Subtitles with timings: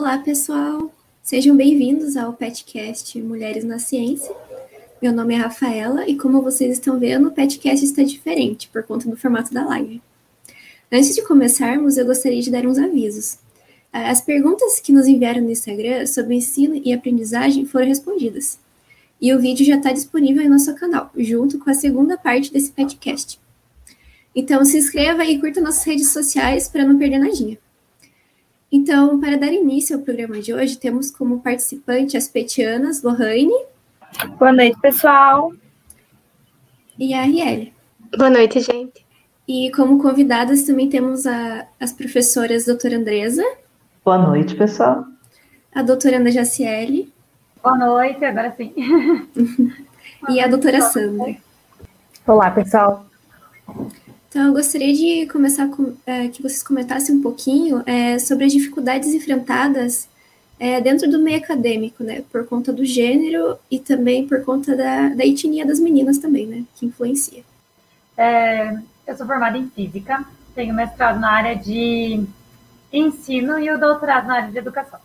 [0.00, 0.90] Olá, pessoal!
[1.22, 4.34] Sejam bem-vindos ao podcast Mulheres na Ciência.
[5.00, 9.06] Meu nome é Rafaela e, como vocês estão vendo, o podcast está diferente por conta
[9.10, 10.00] do formato da live.
[10.90, 13.40] Antes de começarmos, eu gostaria de dar uns avisos.
[13.92, 18.58] As perguntas que nos enviaram no Instagram sobre ensino e aprendizagem foram respondidas.
[19.20, 22.72] E o vídeo já está disponível em nosso canal, junto com a segunda parte desse
[22.72, 23.38] podcast.
[24.34, 27.58] Então, se inscreva e curta nossas redes sociais para não perder nadinha.
[28.72, 33.50] Então, para dar início ao programa de hoje, temos como participante as petianas Lohane.
[34.38, 35.52] Boa noite, pessoal.
[36.96, 37.72] E a Arielle.
[38.16, 39.04] Boa noite, gente.
[39.48, 43.42] E como convidadas também temos a, as professoras doutora Andresa.
[44.04, 45.04] Boa noite, pessoal.
[45.74, 47.12] A doutora Ana Jaciele.
[47.62, 48.72] Boa noite, agora sim.
[50.30, 51.36] e a doutora Sandra.
[52.24, 53.04] Olá, pessoal.
[54.30, 58.52] Então, eu gostaria de começar com é, que vocês comentassem um pouquinho é, sobre as
[58.52, 60.08] dificuldades enfrentadas
[60.56, 65.08] é, dentro do meio acadêmico, né, por conta do gênero e também por conta da,
[65.08, 67.42] da etnia das meninas também, né, que influencia.
[68.16, 72.24] É, eu sou formada em Física, tenho mestrado na área de
[72.92, 75.00] ensino e o doutorado na área de educação.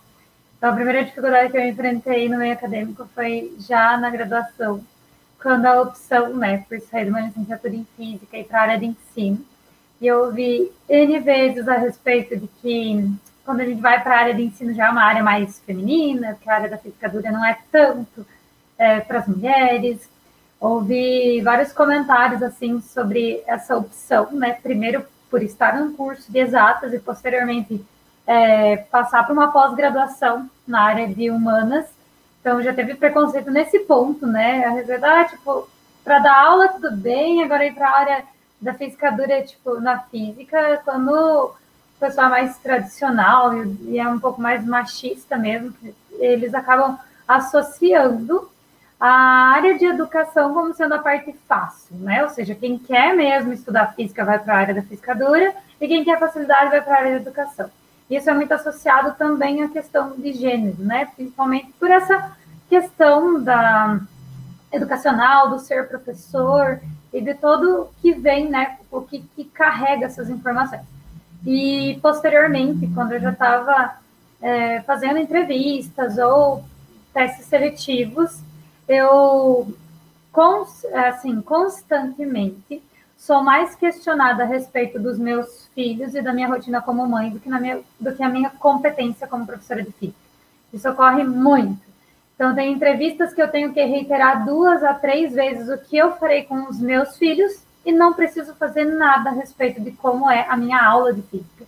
[0.56, 4.84] Então, a primeira dificuldade que eu enfrentei no meio acadêmico foi já na graduação,
[5.42, 8.78] quando a opção, né, por sair de uma licenciatura em Física e para a área
[8.78, 9.44] de ensino.
[10.00, 13.10] E eu ouvi N vezes a respeito de que
[13.44, 16.36] quando a gente vai para a área de ensino já é uma área mais feminina,
[16.40, 18.26] que a área da física dura não é tanto
[18.76, 20.08] é, para as mulheres.
[20.58, 24.52] Ouvi vários comentários assim sobre essa opção, né?
[24.62, 27.84] Primeiro por estar num curso de exatas e posteriormente
[28.26, 31.86] é, passar para uma pós-graduação na área de humanas.
[32.46, 34.64] Então, já teve preconceito nesse ponto, né?
[34.66, 35.68] A verdade, ah, tipo,
[36.04, 38.24] para dar aula tudo bem, agora ir para a área
[38.60, 41.54] da física dura, tipo, na física, quando o
[41.98, 45.74] pessoal é mais tradicional e é um pouco mais machista mesmo,
[46.20, 48.48] eles acabam associando
[49.00, 49.08] a
[49.52, 52.22] área de educação como sendo a parte fácil, né?
[52.22, 55.88] Ou seja, quem quer mesmo estudar física vai para a área da física dura e
[55.88, 57.68] quem quer facilidade vai para a área de educação.
[58.08, 61.08] Isso é muito associado também à questão de gênero, né?
[61.16, 62.36] Principalmente por essa
[62.68, 64.00] questão da
[64.72, 66.80] educacional, do ser professor
[67.12, 68.78] e de todo que vem, né?
[68.90, 70.82] O que, que carrega essas informações.
[71.44, 73.96] E posteriormente, quando eu já estava
[74.40, 76.64] é, fazendo entrevistas ou
[77.12, 78.40] testes seletivos,
[78.88, 79.74] eu
[80.92, 82.82] assim constantemente
[83.16, 87.40] sou mais questionada a respeito dos meus filhos e da minha rotina como mãe do
[87.40, 90.18] que, na minha, do que a minha competência como professora de física.
[90.72, 91.80] Isso ocorre muito.
[92.36, 96.12] Então, tem entrevistas que eu tenho que reiterar duas a três vezes o que eu
[96.16, 100.46] farei com os meus filhos e não preciso fazer nada a respeito de como é
[100.46, 101.64] a minha aula de física.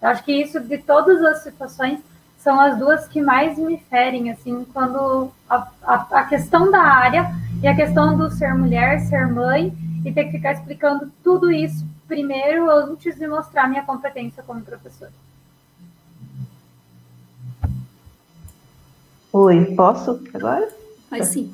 [0.00, 2.00] Eu acho que isso, de todas as situações,
[2.36, 7.30] são as duas que mais me ferem, assim, quando a, a, a questão da área
[7.62, 9.72] e a questão do ser mulher, ser mãe
[10.04, 15.12] e ter que ficar explicando tudo isso primeiro antes de mostrar minha competência como professora.
[19.32, 20.68] Oi, posso agora?
[21.08, 21.52] Pode sim.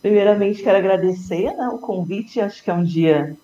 [0.00, 2.40] Primeiramente, quero agradecer né, o convite.
[2.40, 3.36] Acho que é um dia.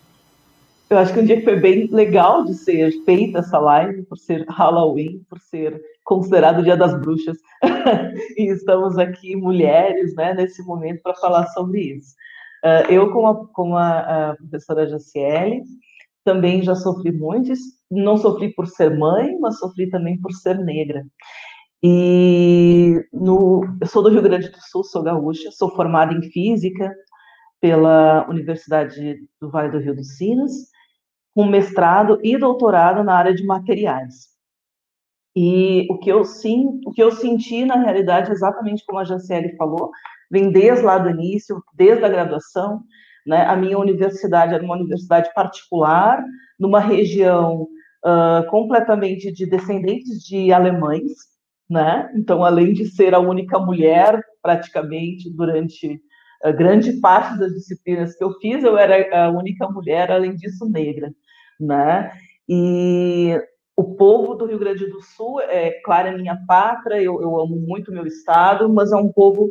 [0.90, 4.02] Eu acho que é um dia que foi bem legal de ser feita essa live,
[4.02, 7.38] por ser Halloween, por ser considerado o Dia das Bruxas.
[8.36, 12.16] e estamos aqui, mulheres, né, nesse momento, para falar sobre isso.
[12.64, 15.62] Uh, eu, como a, como a, a professora Jaciele,
[16.24, 17.52] também já sofri muito,
[17.88, 21.06] não sofri por ser mãe, mas sofri também por ser negra.
[21.82, 26.92] E no, eu sou do Rio Grande do Sul, sou gaúcha, sou formada em física
[27.60, 30.52] pela Universidade do Vale do Rio dos Sinos,
[31.34, 34.28] com mestrado e doutorado na área de materiais.
[35.36, 39.54] E o que eu sinto, o que eu senti na realidade, exatamente como a Jaciele
[39.56, 39.90] falou,
[40.28, 42.82] vem desde lá do início, desde a graduação.
[43.24, 43.44] Né?
[43.44, 46.24] A minha universidade era uma universidade particular,
[46.58, 47.68] numa região
[48.04, 51.12] uh, completamente de descendentes de alemães,
[51.68, 52.10] né?
[52.16, 56.00] Então, além de ser a única mulher, praticamente, durante
[56.43, 60.69] a grande parte das disciplinas que eu fiz, eu era a única mulher, além disso,
[60.69, 61.12] negra,
[61.60, 62.10] né?
[62.48, 63.37] E
[63.76, 67.56] o povo do Rio Grande do Sul, é claro, é minha pátria, eu, eu amo
[67.56, 69.48] muito meu estado, mas é um povo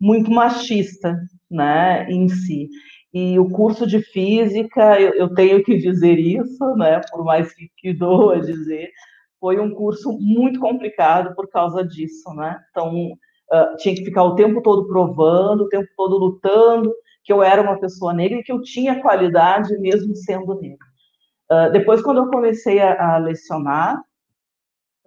[0.00, 1.18] muito machista,
[1.50, 2.68] né, em si.
[3.12, 7.70] E o curso de física, eu, eu tenho que dizer isso, né, por mais que,
[7.76, 8.90] que doa dizer,
[9.40, 12.58] foi um curso muito complicado por causa disso, né?
[12.70, 13.12] Então,
[13.52, 16.92] uh, tinha que ficar o tempo todo provando, o tempo todo lutando
[17.26, 20.86] que eu era uma pessoa negra e que eu tinha qualidade mesmo sendo negra.
[21.50, 24.00] Uh, depois, quando eu comecei a, a lecionar,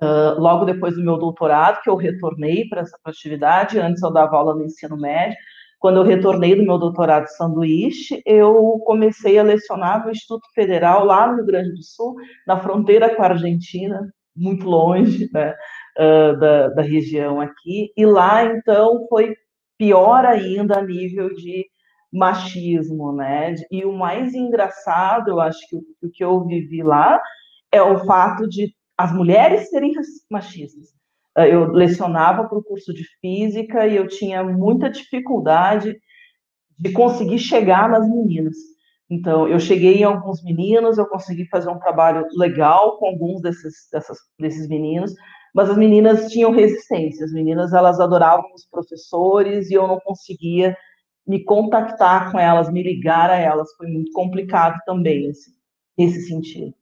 [0.02, 4.36] uh, logo depois do meu doutorado, que eu retornei para essa atividade, antes eu dava
[4.36, 5.38] aula no ensino médio,
[5.80, 11.06] quando eu retornei do meu doutorado de sanduíche, eu comecei a lecionar no Instituto Federal,
[11.06, 15.54] lá no Rio Grande do Sul, na fronteira com a Argentina, muito longe né,
[15.98, 19.36] uh, da, da região aqui, e lá, então, foi
[19.78, 21.66] pior ainda a nível de
[22.12, 23.56] machismo, né?
[23.72, 27.22] E o mais engraçado, eu acho que o que eu vivi lá
[27.72, 29.94] é o fato de as mulheres serem
[30.30, 30.90] machistas.
[31.38, 35.98] Eu lecionava para o curso de física e eu tinha muita dificuldade
[36.78, 38.58] de conseguir chegar nas meninas.
[39.10, 43.88] Então, eu cheguei em alguns meninos, eu consegui fazer um trabalho legal com alguns desses,
[43.92, 45.14] dessas, desses meninos,
[45.54, 47.26] mas as meninas tinham resistência.
[47.26, 50.78] As meninas, elas adoravam os professores e eu não conseguia
[51.28, 53.74] me contactar com elas, me ligar a elas.
[53.76, 55.52] Foi muito complicado também, assim,
[55.98, 56.74] nesse sentido.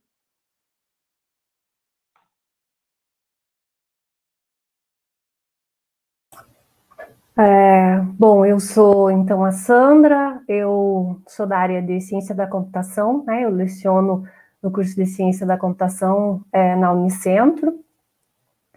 [7.39, 13.23] É, bom, eu sou então a Sandra, eu sou da área de ciência da computação,
[13.27, 13.45] né?
[13.45, 14.23] Eu leciono
[14.61, 17.79] no curso de ciência da computação é, na Unicentro.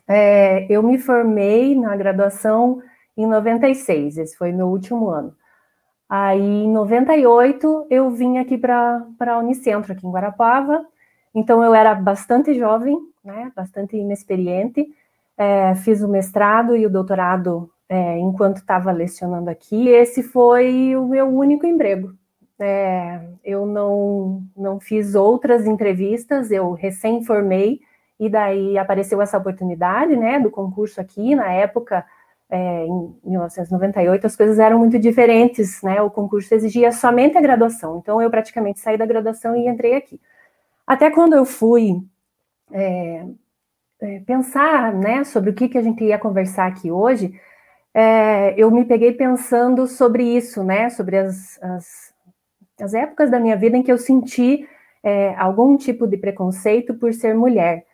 [0.07, 2.83] É, eu me formei na graduação
[3.17, 5.35] em 96, esse foi meu último ano.
[6.09, 10.85] Aí, em 98, eu vim aqui para a Unicentro, aqui em Guarapava.
[11.35, 13.53] Então, eu era bastante jovem, né?
[13.57, 14.87] Bastante inexperiente.
[15.39, 19.89] É, fiz o mestrado e o doutorado é, enquanto estava lecionando aqui.
[19.89, 22.15] Esse foi o meu único emprego.
[22.57, 27.81] É, eu não, não fiz outras entrevistas, eu recém-formei,
[28.19, 32.05] e daí apareceu essa oportunidade, né, do concurso aqui, na época,
[32.49, 37.99] é, em 1998, as coisas eram muito diferentes, né, o concurso exigia somente a graduação,
[37.99, 40.21] então eu praticamente saí da graduação e entrei aqui.
[40.87, 42.03] Até quando eu fui
[42.71, 43.25] é,
[44.03, 47.33] é pensar, né, sobre o que, que a gente ia conversar aqui hoje,
[47.95, 50.91] é, eu me peguei pensando sobre isso, né?
[50.91, 52.15] Sobre as, as,
[52.81, 54.69] as épocas da minha vida em que eu senti
[55.03, 57.85] é, algum tipo de preconceito por ser mulher.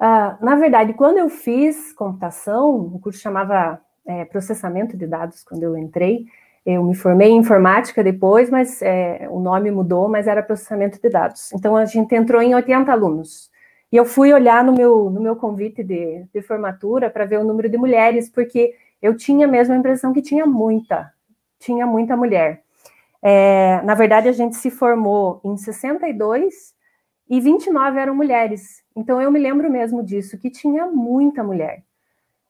[0.00, 5.62] Ah, na verdade, quando eu fiz computação, o curso chamava é, processamento de dados quando
[5.62, 6.26] eu entrei.
[6.64, 11.08] Eu me formei em informática depois, mas é, o nome mudou, mas era processamento de
[11.08, 11.52] dados.
[11.52, 13.50] Então a gente entrou em 80 alunos.
[13.90, 17.44] E eu fui olhar no meu, no meu convite de, de formatura para ver o
[17.44, 21.12] número de mulheres, porque eu tinha mesmo a impressão que tinha muita,
[21.58, 22.62] tinha muita mulher.
[23.22, 26.74] É, na verdade, a gente se formou em 62
[27.28, 28.82] e 29 eram mulheres.
[28.94, 31.82] Então, eu me lembro mesmo disso, que tinha muita mulher.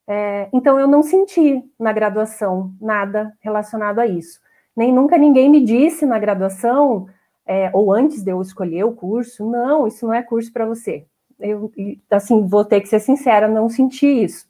[0.06, 4.40] É, então, eu não senti na graduação nada relacionado a isso.
[4.76, 7.08] Nem nunca ninguém me disse na graduação,
[7.44, 11.06] é, ou antes de eu escolher o curso, não, isso não é curso para você.
[11.38, 11.70] Eu,
[12.10, 14.47] assim, vou ter que ser sincera, não senti isso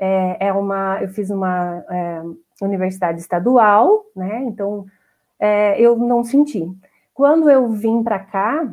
[0.00, 2.22] é, é uma, eu fiz uma é,
[2.62, 4.42] universidade estadual, né?
[4.44, 4.86] Então
[5.38, 6.66] é, eu não senti.
[7.12, 8.66] Quando eu vim para cá,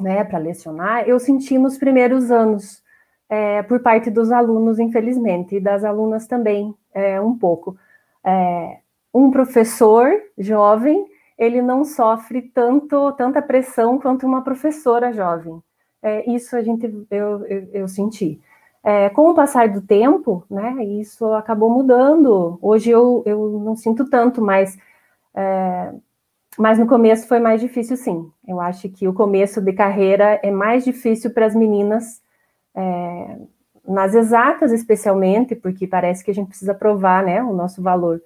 [0.00, 2.82] né, para lecionar, eu senti nos primeiros anos,
[3.28, 7.76] é, por parte dos alunos, infelizmente, e das alunas também, é, um pouco.
[8.24, 8.78] É,
[9.12, 10.08] um professor
[10.38, 11.04] jovem,
[11.36, 15.60] ele não sofre tanto, tanta pressão quanto uma professora jovem.
[16.02, 18.40] É, isso a gente, eu, eu, eu senti.
[18.84, 22.58] É, com o passar do tempo, né, isso acabou mudando.
[22.60, 24.76] Hoje eu, eu não sinto tanto, mas,
[25.34, 25.90] é,
[26.58, 28.30] mas no começo foi mais difícil, sim.
[28.46, 32.20] Eu acho que o começo de carreira é mais difícil para as meninas,
[32.74, 33.38] é,
[33.88, 38.20] nas exatas especialmente, porque parece que a gente precisa provar né, o nosso valor.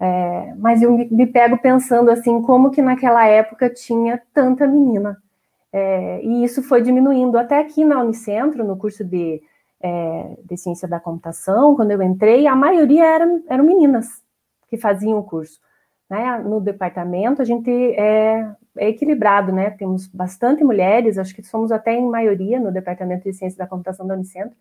[0.00, 5.20] É, mas eu me, me, pego pensando assim, como que naquela época tinha tanta menina.
[5.72, 7.36] É, e isso foi diminuindo.
[7.36, 9.42] Até aqui na Unicentro, no curso de
[9.80, 14.22] é, de ciência da computação, quando eu entrei, a maioria eram, eram meninas
[14.68, 15.60] que faziam o curso.
[16.08, 16.38] Né?
[16.38, 19.70] No departamento, a gente é, é, equilibrado, né?
[19.70, 24.06] Temos bastante mulheres, acho que somos até em maioria no departamento de ciência da computação
[24.06, 24.56] da Unicentro,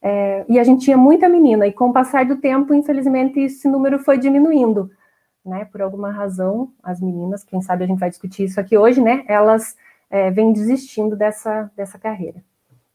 [0.00, 3.66] é, e a gente tinha muita menina, e com o passar do tempo, infelizmente, esse
[3.66, 4.90] número foi diminuindo,
[5.44, 5.64] né?
[5.64, 9.24] Por alguma razão, as meninas, quem sabe a gente vai discutir isso aqui hoje, né?
[9.26, 9.76] Elas
[10.10, 12.42] é, vêm desistindo dessa, dessa carreira.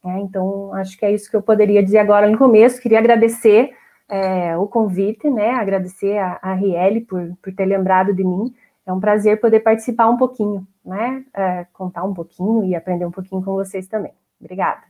[0.04, 2.82] É, então, acho que é isso que eu poderia dizer agora no começo.
[2.82, 3.76] Queria agradecer
[4.08, 5.52] é, o convite, né?
[5.52, 8.54] Agradecer a, a Riele por, por ter lembrado de mim.
[8.86, 11.24] É um prazer poder participar um pouquinho, né?
[11.34, 14.14] É, contar um pouquinho e aprender um pouquinho com vocês também.
[14.40, 14.84] Obrigada.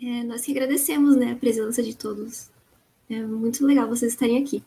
[0.00, 2.50] É, nós que agradecemos né, a presença de todos.
[3.08, 4.62] É muito legal vocês estarem aqui.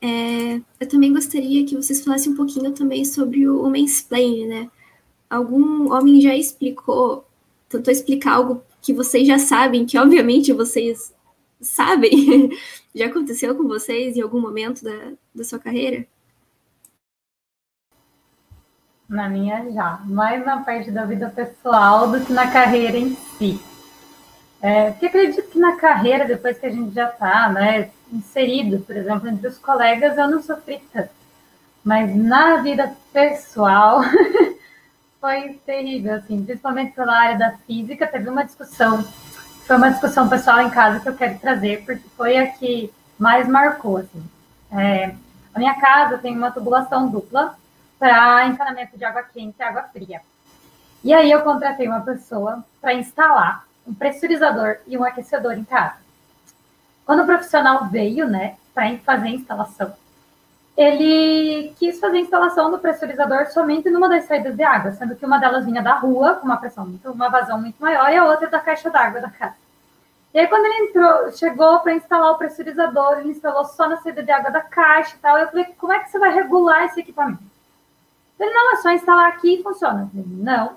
[0.00, 4.70] É, eu também gostaria que vocês falassem um pouquinho também sobre o mansplaining, né?
[5.30, 7.28] Algum homem já explicou
[7.68, 11.14] tentou explicar algo que vocês já sabem, que obviamente vocês
[11.60, 12.50] sabem?
[12.94, 16.06] já aconteceu com vocês em algum momento da, da sua carreira?
[19.08, 23.60] Na minha já, mais na parte da vida pessoal do que na carreira em si.
[24.60, 28.96] É, porque acredito que na carreira, depois que a gente já está né, inserido, por
[28.96, 31.10] exemplo, entre os colegas, eu não sofri tanto.
[31.82, 34.02] Mas na vida pessoal
[35.20, 38.06] foi terrível, assim, principalmente pela área da física.
[38.06, 39.02] Teve uma discussão,
[39.66, 43.48] foi uma discussão pessoal em casa que eu quero trazer, porque foi a que mais
[43.48, 44.22] marcou, assim.
[44.70, 45.14] É,
[45.54, 47.56] a minha casa tem uma tubulação dupla
[47.98, 50.20] para encanamento de água quente e água fria.
[51.02, 55.96] E aí eu contratei uma pessoa para instalar um pressurizador e um aquecedor em casa.
[57.04, 59.92] Quando o profissional veio, né, para fazer a instalação,
[60.78, 65.26] ele quis fazer a instalação do pressurizador somente numa das saídas de água, sendo que
[65.26, 68.24] uma delas vinha da rua, com uma pressão muito, uma vazão muito maior, e a
[68.24, 69.56] outra da caixa d'água da casa.
[70.32, 74.22] E aí, quando ele entrou, chegou para instalar o pressurizador, ele instalou só na saída
[74.22, 75.36] de água da caixa e tal.
[75.36, 77.42] Eu falei, como é que você vai regular esse equipamento?
[78.38, 80.02] Ele, não, é só instalar aqui e funciona.
[80.02, 80.76] Eu falei, não.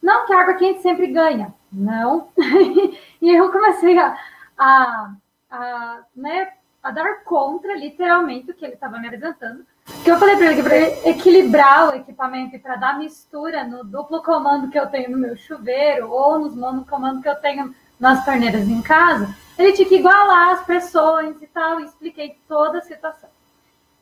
[0.00, 2.28] Não, que a água quente sempre ganha não.
[3.20, 4.16] e eu comecei a,
[4.58, 5.12] a,
[5.50, 9.66] a, né, a dar contra, literalmente, o que ele estava me apresentando.
[10.02, 13.84] Que eu falei para ele que para equilibrar o equipamento e para dar mistura no
[13.84, 18.24] duplo comando que eu tenho no meu chuveiro ou nos monocomandos que eu tenho nas
[18.24, 22.82] torneiras em casa, ele tinha que igualar as pressões e tal, e expliquei toda a
[22.82, 23.28] situação.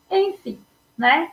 [0.09, 0.63] Enfim,
[0.97, 1.31] né?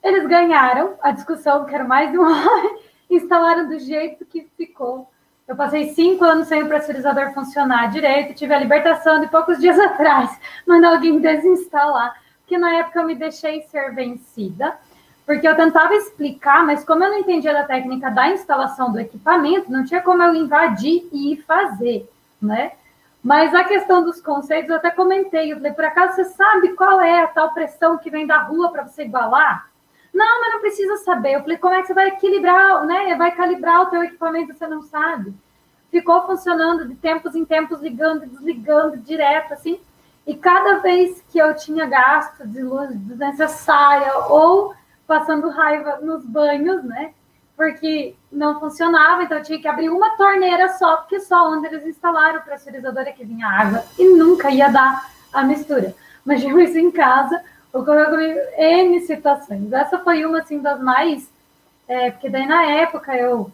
[0.00, 2.78] Eles ganharam a discussão, que era mais de uma hora,
[3.10, 5.10] instalaram do jeito que ficou
[5.48, 9.78] eu passei cinco anos sem o pressurizador funcionar direito, tive a libertação de poucos dias
[9.80, 14.76] atrás, mandar alguém desinstalar, porque na época eu me deixei ser vencida,
[15.24, 19.72] porque eu tentava explicar, mas como eu não entendia da técnica da instalação do equipamento,
[19.72, 22.08] não tinha como eu invadir e fazer,
[22.40, 22.72] né?
[23.22, 27.00] Mas a questão dos conceitos, eu até comentei, eu falei, por acaso você sabe qual
[27.00, 29.68] é a tal pressão que vem da rua para você igualar?
[30.18, 31.34] Não, mas não precisa saber.
[31.36, 33.14] Eu falei, como é que você vai equilibrar, né?
[33.14, 35.32] Vai calibrar o teu equipamento, você não sabe.
[35.92, 39.80] Ficou funcionando de tempos em tempos, ligando desligando direto, assim.
[40.26, 44.74] E cada vez que eu tinha gasto de luz desnecessária ou
[45.06, 47.12] passando raiva nos banhos, né?
[47.56, 51.86] Porque não funcionava, então eu tinha que abrir uma torneira só, porque só onde eles
[51.86, 55.94] instalaram o pressurizador é que vinha água e nunca ia dar a mistura.
[56.24, 57.40] Mas isso em casa,
[57.80, 59.72] ocorreu comigo N situações.
[59.72, 61.30] Essa foi uma, assim, das mais...
[61.86, 63.50] É, porque daí, na época, eu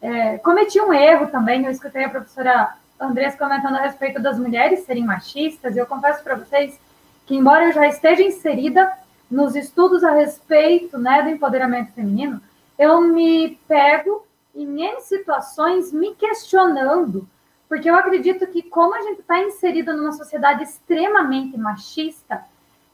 [0.00, 1.64] é, cometi um erro também.
[1.64, 5.74] Eu escutei a professora Andressa comentando a respeito das mulheres serem machistas.
[5.74, 6.78] E eu confesso para vocês
[7.26, 8.92] que, embora eu já esteja inserida
[9.30, 12.40] nos estudos a respeito né, do empoderamento feminino,
[12.78, 17.26] eu me pego em N situações me questionando,
[17.68, 22.44] porque eu acredito que, como a gente está inserida numa sociedade extremamente machista,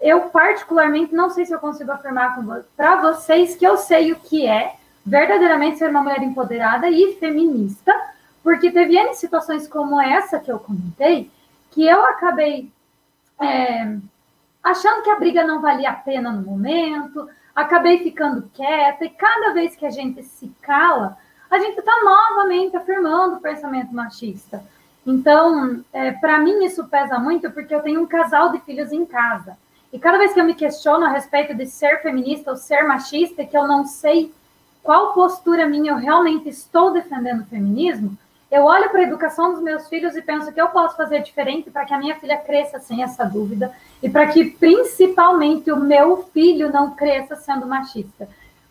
[0.00, 2.38] eu particularmente não sei se eu consigo afirmar
[2.76, 7.94] para vocês que eu sei o que é verdadeiramente ser uma mulher empoderada e feminista,
[8.42, 11.30] porque teve N situações como essa que eu comentei,
[11.70, 12.70] que eu acabei
[13.40, 13.96] é,
[14.62, 19.52] achando que a briga não valia a pena no momento, acabei ficando quieta, e cada
[19.52, 21.16] vez que a gente se cala,
[21.50, 24.62] a gente está novamente afirmando o pensamento machista.
[25.06, 29.06] Então, é, para mim, isso pesa muito porque eu tenho um casal de filhos em
[29.06, 29.56] casa.
[29.92, 33.44] E cada vez que eu me questiono a respeito de ser feminista ou ser machista,
[33.44, 34.32] que eu não sei
[34.82, 38.16] qual postura minha eu realmente estou defendendo o feminismo,
[38.50, 41.70] eu olho para a educação dos meus filhos e penso que eu posso fazer diferente
[41.70, 46.28] para que a minha filha cresça sem essa dúvida e para que principalmente o meu
[46.32, 48.28] filho não cresça sendo machista.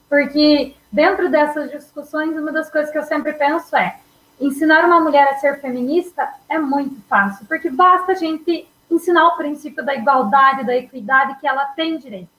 [0.09, 3.97] Porque dentro dessas discussões, uma das coisas que eu sempre penso é:
[4.39, 9.37] ensinar uma mulher a ser feminista é muito fácil, porque basta a gente ensinar o
[9.37, 12.29] princípio da igualdade, da equidade, que ela tem direitos.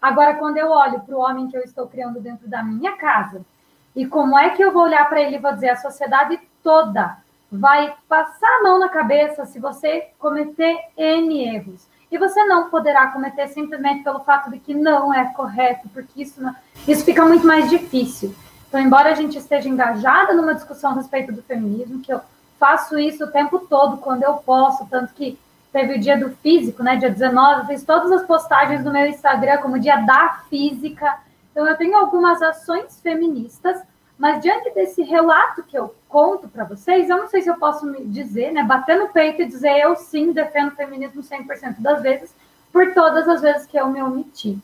[0.00, 3.44] Agora, quando eu olho para o homem que eu estou criando dentro da minha casa,
[3.94, 7.16] e como é que eu vou olhar para ele e vou dizer a sociedade toda
[7.50, 11.86] vai passar a mão na cabeça se você cometer N erros.
[12.10, 16.42] E você não poderá cometer simplesmente pelo fato de que não é correto, porque isso,
[16.42, 16.54] não,
[16.86, 18.34] isso fica muito mais difícil.
[18.68, 22.20] Então, embora a gente esteja engajada numa discussão a respeito do feminismo, que eu
[22.58, 25.38] faço isso o tempo todo, quando eu posso, tanto que
[25.76, 29.04] teve o dia do físico, né, dia 19, eu fiz todas as postagens no meu
[29.04, 31.18] Instagram como dia da física.
[31.52, 33.82] Então, eu tenho algumas ações feministas,
[34.18, 37.84] mas diante desse relato que eu conto para vocês, eu não sei se eu posso
[37.84, 42.00] me dizer, né, bater no peito e dizer eu sim defendo o feminismo 100% das
[42.00, 42.34] vezes,
[42.72, 44.58] por todas as vezes que eu me omiti.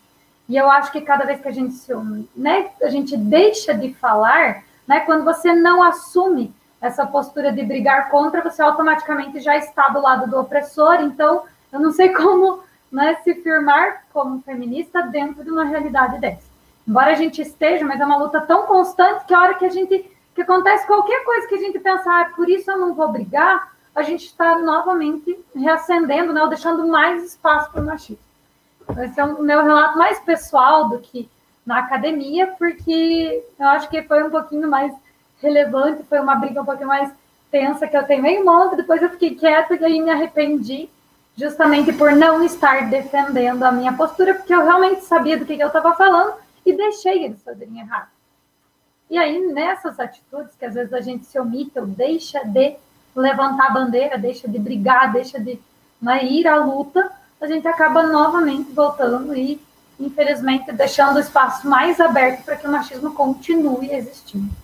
[0.49, 1.93] E eu acho que cada vez que a gente se,
[2.35, 5.01] né, a gente deixa de falar, né?
[5.01, 10.29] Quando você não assume essa postura de brigar contra, você automaticamente já está do lado
[10.29, 10.97] do opressor.
[10.97, 12.61] Então, eu não sei como
[12.91, 16.51] né, se firmar como feminista dentro de uma realidade dessa.
[16.87, 19.71] Embora a gente esteja, mas é uma luta tão constante que a hora que a
[19.71, 23.07] gente que acontece qualquer coisa que a gente pensar, ah, por isso eu não vou
[23.09, 28.19] brigar, a gente está novamente reacendendo, né, ou deixando mais espaço para o machismo.
[28.99, 31.29] Esse é o meu relato mais pessoal do que
[31.67, 34.93] na academia, porque eu acho que foi um pouquinho mais
[35.43, 37.11] relevante, foi uma briga um pouquinho mais
[37.51, 40.89] tensa que eu tenho meio monte, depois eu fiquei quieta e aí me arrependi
[41.37, 45.63] justamente por não estar defendendo a minha postura, porque eu realmente sabia do que, que
[45.63, 46.35] eu estava falando
[46.65, 48.09] e deixei eles fazerem errado.
[49.11, 52.77] E aí, nessas atitudes que às vezes a gente se omite ou deixa de
[53.15, 55.59] levantar a bandeira, deixa de brigar, deixa de
[56.01, 59.61] né, ir à luta, a gente acaba novamente voltando e,
[60.01, 64.62] infelizmente, deixando o espaço mais aberto para que o machismo continue existindo.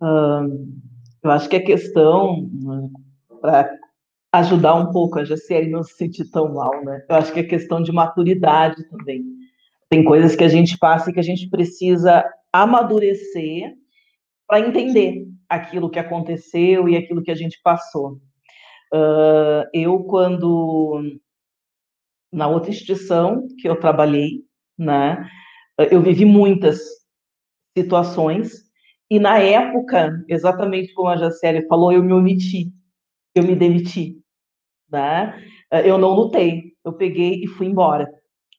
[0.00, 2.50] Eu acho que a questão,
[3.40, 3.70] para
[4.32, 7.04] ajudar um pouco a Jaciele não se sentir tão mal, né?
[7.08, 9.24] Eu acho que é questão de maturidade também.
[9.88, 13.74] Tem coisas que a gente passa e que a gente precisa amadurecer
[14.46, 18.20] para entender aquilo que aconteceu e aquilo que a gente passou.
[18.92, 21.18] Uh, eu, quando
[22.32, 24.44] na outra instituição que eu trabalhei,
[24.78, 25.28] né,
[25.90, 26.80] eu vivi muitas
[27.76, 28.69] situações
[29.10, 32.72] e na época, exatamente como a Jaciele falou, eu me omiti,
[33.34, 34.16] eu me demiti,
[34.90, 35.36] né?
[35.84, 38.08] Eu não lutei, eu peguei e fui embora,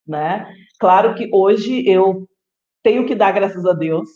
[0.06, 0.54] né?
[0.80, 2.28] Claro que hoje eu
[2.84, 4.10] tenho que dar graças a Deus,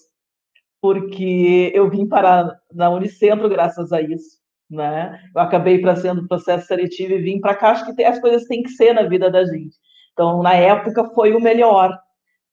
[0.81, 4.37] porque eu vim para na Unicentro graças a isso,
[4.69, 5.19] né?
[5.35, 7.71] Eu acabei sendo processo seletivo e vim para cá.
[7.71, 9.75] Acho que as coisas têm que ser na vida da gente.
[10.13, 11.97] Então, na época foi o melhor,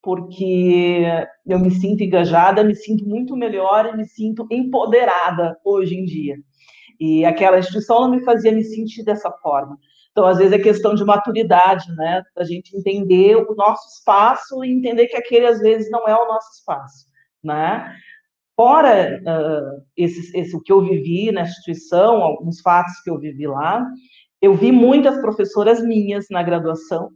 [0.03, 1.05] porque
[1.47, 6.35] eu me sinto engajada, me sinto muito melhor e me sinto empoderada hoje em dia.
[6.99, 9.77] E aquela instituição não me fazia me sentir dessa forma.
[10.11, 12.21] Então, às vezes, é questão de maturidade, né?
[12.35, 16.27] Da gente entender o nosso espaço e entender que aquele, às vezes, não é o
[16.27, 17.05] nosso espaço,
[17.41, 17.95] né?
[18.55, 23.47] Fora uh, esse, esse, o que eu vivi na instituição, alguns fatos que eu vivi
[23.47, 23.83] lá,
[24.41, 27.09] eu vi muitas professoras minhas na graduação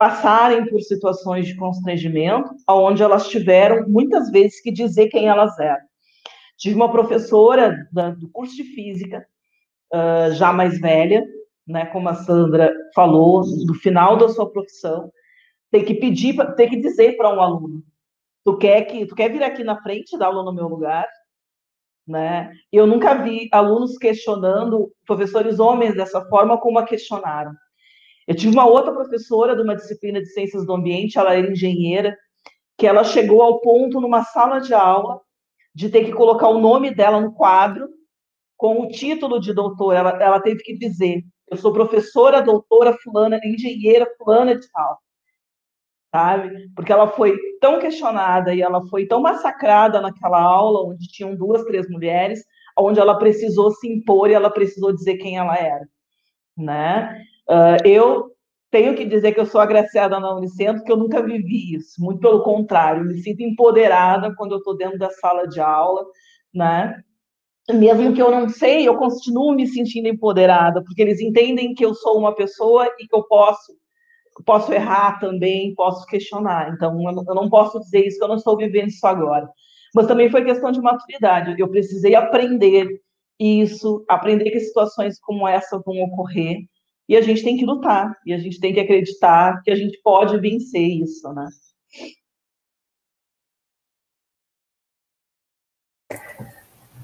[0.00, 5.84] passarem por situações de constrangimento, onde elas tiveram muitas vezes que dizer quem elas eram.
[6.56, 9.26] Tive uma professora da, do curso de física,
[9.92, 11.22] uh, já mais velha,
[11.68, 15.12] né, como a Sandra falou, no final da sua profissão,
[15.70, 17.84] tem que pedir, tem que dizer para um aluno,
[18.42, 21.06] tu quer que, tu quer vir aqui na frente dar aula no meu lugar,
[22.08, 22.50] né?
[22.72, 27.52] Eu nunca vi alunos questionando professores homens dessa forma como a questionaram.
[28.26, 32.16] Eu tive uma outra professora de uma disciplina de ciências do ambiente, ela era engenheira,
[32.78, 35.20] que ela chegou ao ponto, numa sala de aula,
[35.74, 37.88] de ter que colocar o nome dela no quadro,
[38.56, 39.98] com o título de doutora.
[39.98, 44.98] Ela, ela teve que dizer: Eu sou professora, doutora, fulana, engenheira, fulana de tal.
[46.14, 46.68] Sabe?
[46.74, 51.64] Porque ela foi tão questionada e ela foi tão massacrada naquela aula, onde tinham duas,
[51.64, 52.44] três mulheres,
[52.76, 55.88] onde ela precisou se impor e ela precisou dizer quem ela era.
[56.56, 57.24] Né?
[57.50, 58.30] Uh, eu
[58.70, 62.00] tenho que dizer que eu sou agraciada na Unicentro, que eu nunca vivi isso.
[62.00, 66.06] Muito pelo contrário, me sinto empoderada quando eu estou dentro da sala de aula,
[66.54, 67.02] né?
[67.68, 71.94] Mesmo que eu não sei, eu continuo me sentindo empoderada, porque eles entendem que eu
[71.94, 73.72] sou uma pessoa e que eu posso
[74.46, 76.72] posso errar também, posso questionar.
[76.72, 79.46] Então, eu não posso dizer isso, que eu não estou vivendo isso agora.
[79.94, 81.54] Mas também foi questão de maturidade.
[81.58, 82.88] Eu precisei aprender
[83.38, 86.60] isso, aprender que situações como essa vão ocorrer,
[87.10, 90.00] e a gente tem que lutar, e a gente tem que acreditar que a gente
[90.00, 91.48] pode vencer isso, né?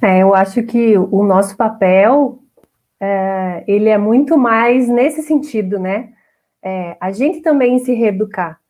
[0.01, 2.39] É, eu acho que o nosso papel,
[3.01, 6.13] é, ele é muito mais nesse sentido, né?
[6.63, 8.61] É, a gente também se reeducar.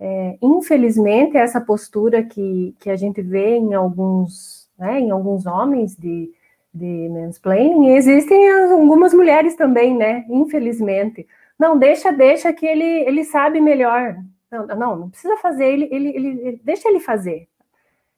[0.00, 5.94] É, infelizmente, essa postura que, que a gente vê em alguns, né, em alguns homens
[5.94, 6.30] de
[6.72, 10.24] de mansplaining, existem algumas mulheres também, né?
[10.28, 11.26] Infelizmente.
[11.58, 14.16] Não, deixa, deixa que ele, ele sabe melhor.
[14.50, 17.48] Não, não, não precisa fazer, ele, ele, ele deixa ele fazer.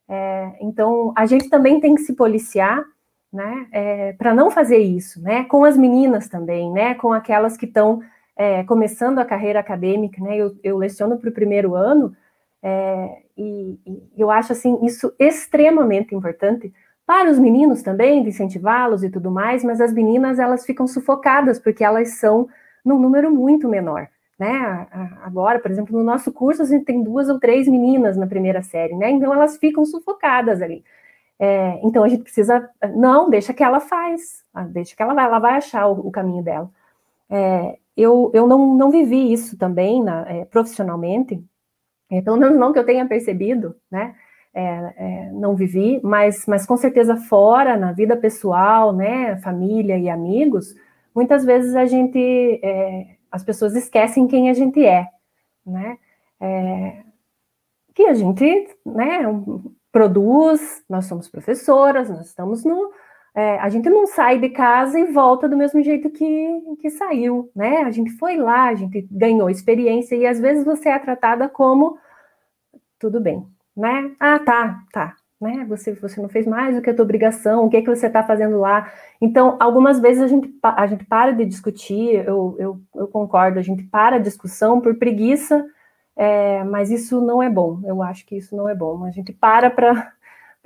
[0.09, 2.85] É, então, a gente também tem que se policiar,
[3.33, 3.67] né?
[3.73, 5.45] É, para não fazer isso, né?
[5.45, 6.95] Com as meninas também, né?
[6.95, 8.03] Com aquelas que estão
[8.37, 10.37] é, começando a carreira acadêmica, né?
[10.37, 12.15] Eu, eu leciono para o primeiro ano,
[12.63, 16.73] é, e, e eu acho assim isso extremamente importante,
[17.11, 21.59] para os meninos também, de incentivá-los e tudo mais, mas as meninas elas ficam sufocadas
[21.59, 22.49] porque elas são
[22.85, 24.09] num número muito menor.
[24.39, 24.87] né?
[25.21, 28.63] Agora, por exemplo, no nosso curso, a gente tem duas ou três meninas na primeira
[28.63, 29.11] série, né?
[29.11, 30.85] Então elas ficam sufocadas ali.
[31.37, 35.25] É, então a gente precisa, não, deixa que ela faz, ah, deixa que ela vai,
[35.25, 36.71] ela vai achar o, o caminho dela.
[37.29, 41.43] É, eu, eu não, não vivi isso também na, é, profissionalmente,
[42.09, 44.15] é, pelo menos não que eu tenha percebido, né?
[44.53, 50.11] É, é, não vivi, mas, mas com certeza fora, na vida pessoal, né, família e
[50.11, 50.75] amigos,
[51.15, 52.19] muitas vezes a gente,
[52.61, 55.07] é, as pessoas esquecem quem a gente é,
[55.65, 55.97] né,
[56.41, 57.03] é,
[57.95, 59.21] que a gente, né,
[59.93, 62.91] produz, nós somos professoras, nós estamos no,
[63.35, 67.51] é, a gente não sai de casa e volta do mesmo jeito que, que saiu,
[67.55, 71.49] né, a gente foi lá, a gente ganhou experiência e às vezes você é tratada
[71.49, 71.97] como
[72.99, 73.47] tudo bem,
[73.81, 74.13] né?
[74.21, 75.65] Ah, tá, tá, né?
[75.69, 78.07] Você, você não fez mais do que a tua obrigação, o que é que você
[78.07, 78.93] está fazendo lá?
[79.21, 83.63] Então, algumas vezes a gente, a gente para de discutir, eu, eu, eu concordo, a
[83.63, 85.67] gente para a discussão por preguiça,
[86.15, 89.05] é, mas isso não é bom, eu acho que isso não é bom.
[89.05, 90.13] A gente para para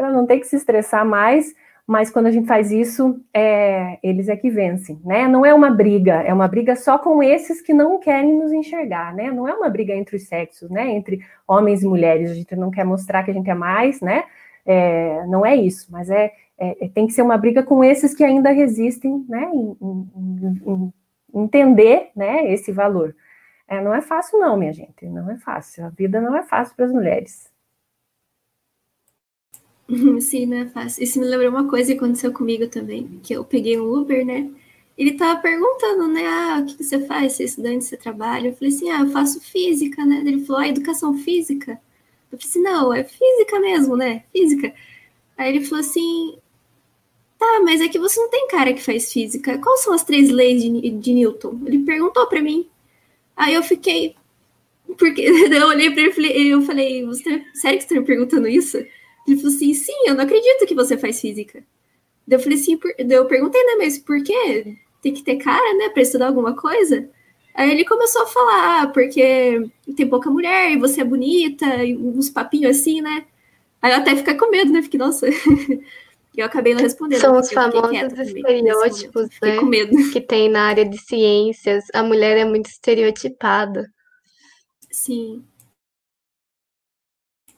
[0.11, 1.55] não ter que se estressar mais
[1.87, 5.29] mas quando a gente faz isso, é, eles é que vencem, né?
[5.29, 9.15] Não é uma briga, é uma briga só com esses que não querem nos enxergar,
[9.15, 9.31] né?
[9.31, 10.91] Não é uma briga entre os sexos, né?
[10.91, 14.25] Entre homens e mulheres, a gente não quer mostrar que a gente é mais, né?
[14.65, 18.15] É, não é isso, mas é, é, é tem que ser uma briga com esses
[18.15, 19.51] que ainda resistem, né?
[19.53, 20.93] Em, em,
[21.35, 22.51] em entender, né?
[22.51, 23.15] Esse valor.
[23.69, 25.85] É, não é fácil, não, minha gente, não é fácil.
[25.85, 27.54] A vida não é fácil para as mulheres.
[30.21, 31.03] Sim, não é fácil.
[31.03, 34.51] Isso me lembrou uma coisa que aconteceu comigo também, que eu peguei um Uber, né?
[34.97, 36.27] Ele tava perguntando, né?
[36.27, 37.35] Ah, o que, você faz?
[37.35, 38.49] Você é estudante, você trabalha?
[38.49, 40.23] Eu falei assim, ah, eu faço física, né?
[40.25, 41.81] Ele falou, ah, educação física?
[42.31, 44.25] Eu falei assim, não, é física mesmo, né?
[44.33, 44.73] Física.
[45.37, 46.39] Aí ele falou assim,
[47.39, 49.59] tá, mas é que você não tem cara que faz física.
[49.59, 51.61] Quais são as três leis de, de Newton?
[51.67, 52.69] Ele perguntou para mim.
[53.37, 54.17] Aí eu fiquei,
[54.99, 58.07] porque eu olhei para ele e falei, eu falei, você, sério que você tá me
[58.07, 58.79] perguntando isso?
[59.27, 61.65] Ele falou assim: sim, eu não acredito que você faz física.
[62.27, 62.93] Daí eu falei assim, por...
[62.99, 64.77] eu perguntei, né, mas por quê?
[65.03, 67.09] Tem que ter cara, né, para estudar alguma coisa?
[67.55, 71.97] Aí ele começou a falar, ah, porque tem pouca mulher, e você é bonita, e
[71.97, 73.27] uns papinhos assim, né?
[73.81, 74.83] Aí eu até fiquei com medo, né?
[74.83, 75.29] Fiquei, nossa.
[75.29, 75.31] E
[76.37, 77.21] eu acabei não respondendo.
[77.21, 79.57] São os famosos estereótipos, né?
[79.59, 79.95] Com medo.
[80.11, 81.85] Que tem na área de ciências.
[81.93, 83.89] A mulher é muito estereotipada.
[84.91, 85.45] Sim.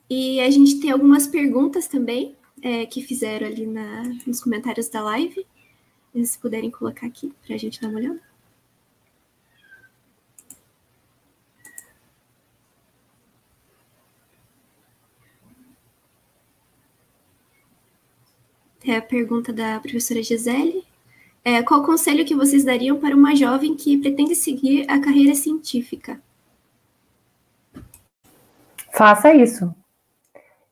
[0.09, 5.03] E a gente tem algumas perguntas também é, que fizeram ali na, nos comentários da
[5.03, 5.45] live.
[6.25, 8.21] Se puderem colocar aqui para a gente dar uma olhada.
[18.85, 20.85] É a pergunta da professora Gisele.
[21.45, 26.23] É, qual conselho que vocês dariam para uma jovem que pretende seguir a carreira científica?
[28.93, 29.75] Faça isso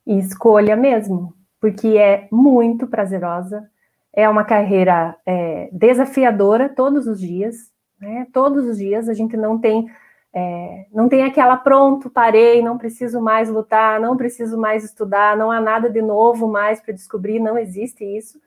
[0.07, 3.69] e escolha mesmo, porque é muito prazerosa,
[4.13, 8.27] é uma carreira é, desafiadora todos os dias, né?
[8.33, 9.91] Todos os dias a gente não tem
[10.37, 15.51] é, não tem aquela pronto, parei, não preciso mais lutar, não preciso mais estudar, não
[15.51, 18.41] há nada de novo mais para descobrir, não existe isso.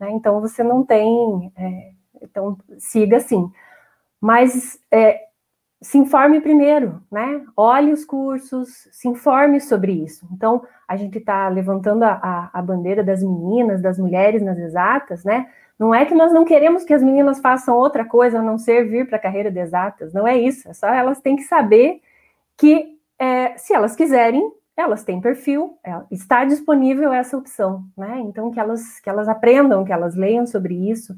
[0.00, 0.10] Né?
[0.10, 3.50] Então você não tem, é, então siga assim.
[4.20, 5.27] Mas é,
[5.80, 7.44] se informe primeiro, né?
[7.56, 10.26] Olhe os cursos, se informe sobre isso.
[10.32, 15.24] Então, a gente está levantando a, a, a, bandeira das meninas, das mulheres nas exatas,
[15.24, 15.48] né?
[15.78, 18.88] Não é que nós não queremos que as meninas façam outra coisa a não ser
[18.88, 20.68] vir para a carreira de exatas, não é isso.
[20.68, 22.00] É só elas têm que saber
[22.56, 28.18] que, é, se elas quiserem, elas têm perfil, é, está disponível essa opção, né?
[28.20, 31.16] Então, que elas, que elas aprendam, que elas leiam sobre isso,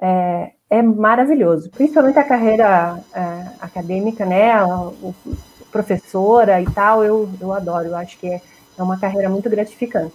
[0.00, 5.14] é, é maravilhoso, principalmente a carreira é, acadêmica, né, o,
[5.70, 8.40] professora e tal, eu, eu adoro, eu acho que é,
[8.78, 10.14] é uma carreira muito gratificante.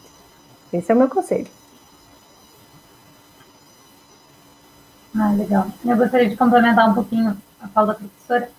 [0.73, 1.47] Esse é o meu conselho.
[5.15, 5.67] Ah, legal.
[5.85, 8.49] Eu gostaria de complementar um pouquinho a fala da professora,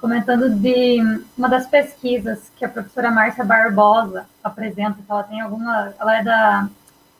[0.00, 0.98] comentando de
[1.38, 6.24] uma das pesquisas que a professora Márcia Barbosa apresenta, que ela tem alguma, ela é
[6.24, 6.68] da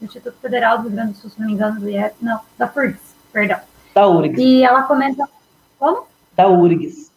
[0.01, 2.67] Instituto Federal do Rio Grande do Sul, se não me engano, do IEF, não, da
[2.67, 3.59] FURGS, perdão.
[3.95, 4.39] Da URGS.
[4.39, 5.29] E ela comenta.
[5.79, 6.07] Como?
[6.35, 7.11] Da URGS.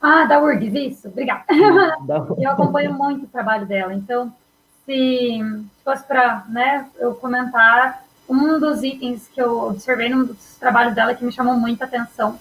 [0.00, 1.44] Ah, da URGS, isso, obrigada.
[2.38, 4.32] eu acompanho muito o trabalho dela, então,
[4.84, 5.40] se
[5.84, 11.14] fosse para né, eu comentar, um dos itens que eu observei num dos trabalhos dela
[11.14, 12.38] que me chamou muita atenção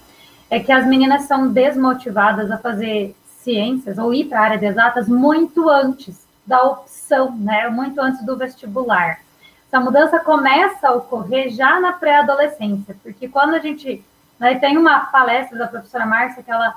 [0.50, 4.66] é que as meninas são desmotivadas a fazer ciências ou ir para a área de
[4.66, 7.68] exatas muito antes da opção, né?
[7.70, 9.20] Muito antes do vestibular
[9.72, 14.04] essa mudança começa a ocorrer já na pré-adolescência, porque quando a gente
[14.38, 16.76] né, tem uma palestra da professora Márcia que ela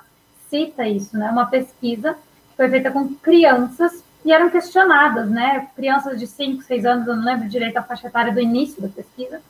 [0.49, 1.29] cita isso, né?
[1.29, 5.67] Uma pesquisa que foi feita com crianças e eram questionadas, né?
[5.75, 8.89] Crianças de 5, 6 anos, eu não lembro direito a faixa etária do início da
[8.89, 9.43] pesquisa,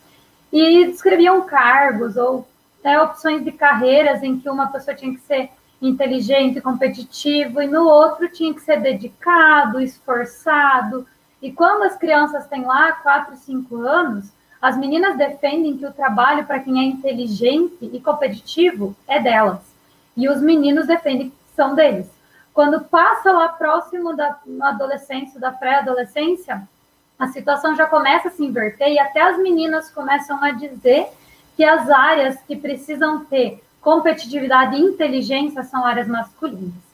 [0.51, 2.47] e descreviam cargos ou
[2.79, 7.85] até opções de carreiras em que uma pessoa tinha que ser inteligente, competitivo, e no
[7.85, 11.05] outro tinha que ser dedicado, esforçado.
[11.41, 16.45] E quando as crianças têm lá 4, 5 anos, as meninas defendem que o trabalho
[16.45, 19.59] para quem é inteligente e competitivo é delas.
[20.15, 22.09] E os meninos defendem que são deles.
[22.53, 26.67] Quando passa lá próximo da adolescência, da pré-adolescência,
[27.19, 31.07] a situação já começa a se inverter e até as meninas começam a dizer
[31.55, 36.84] que as áreas que precisam ter competitividade e inteligência são áreas masculinas.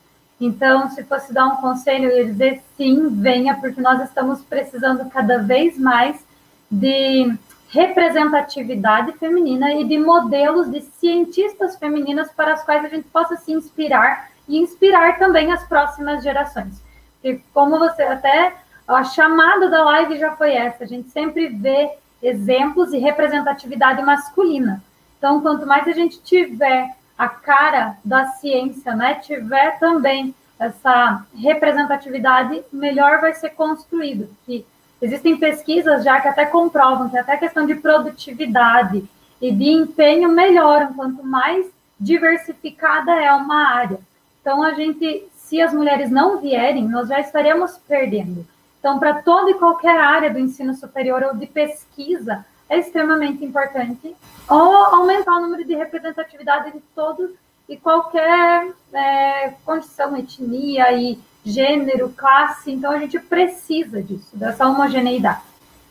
[0.41, 5.07] Então, se fosse dar um conselho, eu ia dizer sim, venha, porque nós estamos precisando
[5.11, 6.25] cada vez mais
[6.69, 7.31] de
[7.69, 13.53] representatividade feminina e de modelos de cientistas femininas para as quais a gente possa se
[13.53, 16.81] inspirar e inspirar também as próximas gerações.
[17.21, 18.55] Porque, como você até
[18.87, 24.83] a chamada da live já foi essa, a gente sempre vê exemplos e representatividade masculina.
[25.19, 32.63] Então, quanto mais a gente tiver a cara da ciência, né, tiver também essa representatividade,
[32.71, 34.29] melhor vai ser construído.
[34.45, 34.65] Que
[35.01, 39.03] existem pesquisas já que até comprovam que até questão de produtividade
[39.41, 41.65] e de empenho melhoram quanto mais
[41.99, 43.99] diversificada é uma área.
[44.39, 48.45] Então, a gente, se as mulheres não vierem, nós já estaremos perdendo.
[48.79, 54.15] Então, para toda e qualquer área do ensino superior ou de pesquisa, é extremamente importante
[54.49, 57.31] ou aumentar o número de representatividade de todos
[57.67, 62.71] e qualquer é, condição, etnia e gênero, classe.
[62.71, 65.41] Então, a gente precisa disso, dessa homogeneidade.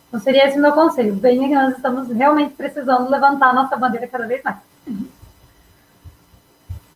[0.09, 1.15] Então, seria esse o meu conselho.
[1.15, 4.57] Bem nós estamos realmente precisando levantar a nossa bandeira cada vez mais.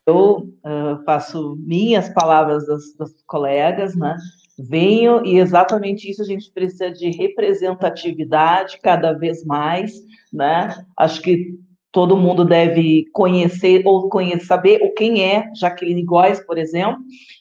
[0.07, 4.17] Eu uh, faço minhas palavras das, das colegas, né?
[4.59, 9.93] Venham, e exatamente isso a gente precisa de representatividade cada vez mais,
[10.33, 10.75] né?
[10.97, 11.55] Acho que
[11.95, 16.99] todo mundo deve conhecer ou conhecer, saber o quem é Jaqueline Góes, por exemplo.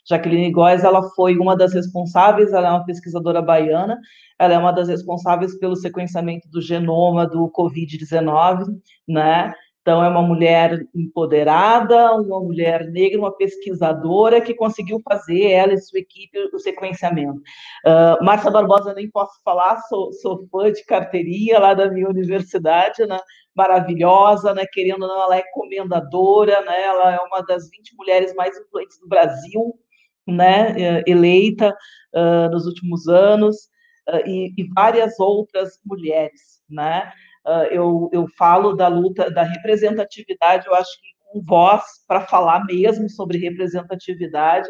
[0.08, 4.00] Jaqueline Góes, ela foi uma das responsáveis, ela é uma pesquisadora baiana,
[4.38, 8.66] ela é uma das responsáveis pelo sequenciamento do genoma do COVID-19,
[9.08, 9.54] né?
[9.84, 15.78] Então, é uma mulher empoderada, uma mulher negra, uma pesquisadora que conseguiu fazer, ela e
[15.78, 17.42] sua equipe, o sequenciamento.
[17.86, 23.06] Uh, Márcia Barbosa, nem posso falar, sou, sou fã de carteirinha lá da minha universidade,
[23.06, 23.20] né?
[23.54, 24.66] maravilhosa, né?
[24.72, 26.84] querendo ou não, ela é comendadora, né?
[26.84, 29.78] ela é uma das 20 mulheres mais influentes do Brasil,
[30.26, 30.74] né?
[30.82, 31.76] Eh, eleita
[32.16, 33.68] uh, nos últimos anos,
[34.08, 36.64] uh, e, e várias outras mulheres.
[36.70, 37.12] Né?
[37.46, 42.64] Uh, eu, eu falo da luta, da representatividade, eu acho que com voz para falar
[42.66, 44.70] mesmo sobre representatividade,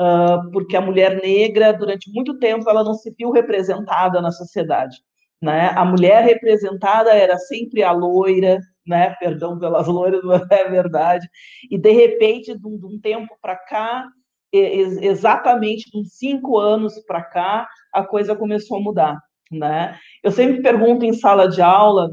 [0.00, 4.96] uh, porque a mulher negra, durante muito tempo, ela não se viu representada na sociedade.
[5.42, 5.68] Né?
[5.76, 9.14] A mulher representada era sempre a loira, né?
[9.20, 11.28] perdão pelas loiras, mas é verdade,
[11.70, 14.06] e de repente, de um, tempo para cá,
[14.52, 19.20] exatamente de uns cinco anos para cá, a coisa começou a mudar.
[19.50, 19.98] Né?
[20.22, 22.10] Eu sempre pergunto em sala de aula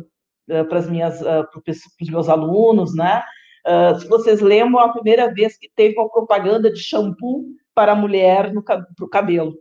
[0.50, 1.62] uh, para uh,
[2.02, 3.24] os meus alunos, né?
[3.66, 7.96] Uh, se vocês lembram a primeira vez que teve uma propaganda de shampoo para a
[7.96, 9.56] mulher no para o cabelo.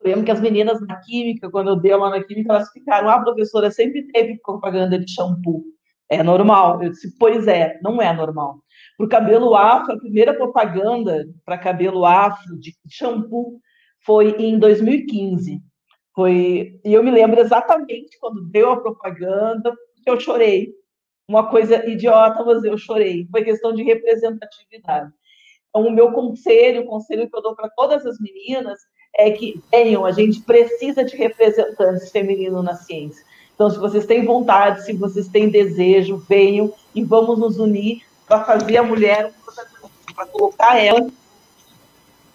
[0.00, 3.10] Eu lembro que as meninas na química, quando eu dei aula na química, elas ficaram,
[3.10, 5.62] ah, professora, sempre teve propaganda de shampoo.
[6.08, 6.82] É normal.
[6.82, 8.60] Eu disse, pois é, não é normal.
[8.96, 13.60] Para o cabelo afro, a primeira propaganda para cabelo afro de shampoo
[14.04, 15.60] foi em 2015.
[16.20, 20.70] Foi, e eu me lembro exatamente quando deu a propaganda, que eu chorei.
[21.26, 23.26] Uma coisa idiota, mas eu chorei.
[23.30, 25.10] Foi questão de representatividade.
[25.70, 28.78] Então, o meu conselho, o conselho que eu dou para todas as meninas,
[29.16, 33.24] é que venham, a gente precisa de representantes femininos na ciência.
[33.54, 38.44] Então, se vocês têm vontade, se vocês têm desejo, venham e vamos nos unir para
[38.44, 39.32] fazer a mulher
[40.14, 41.00] para colocar ela.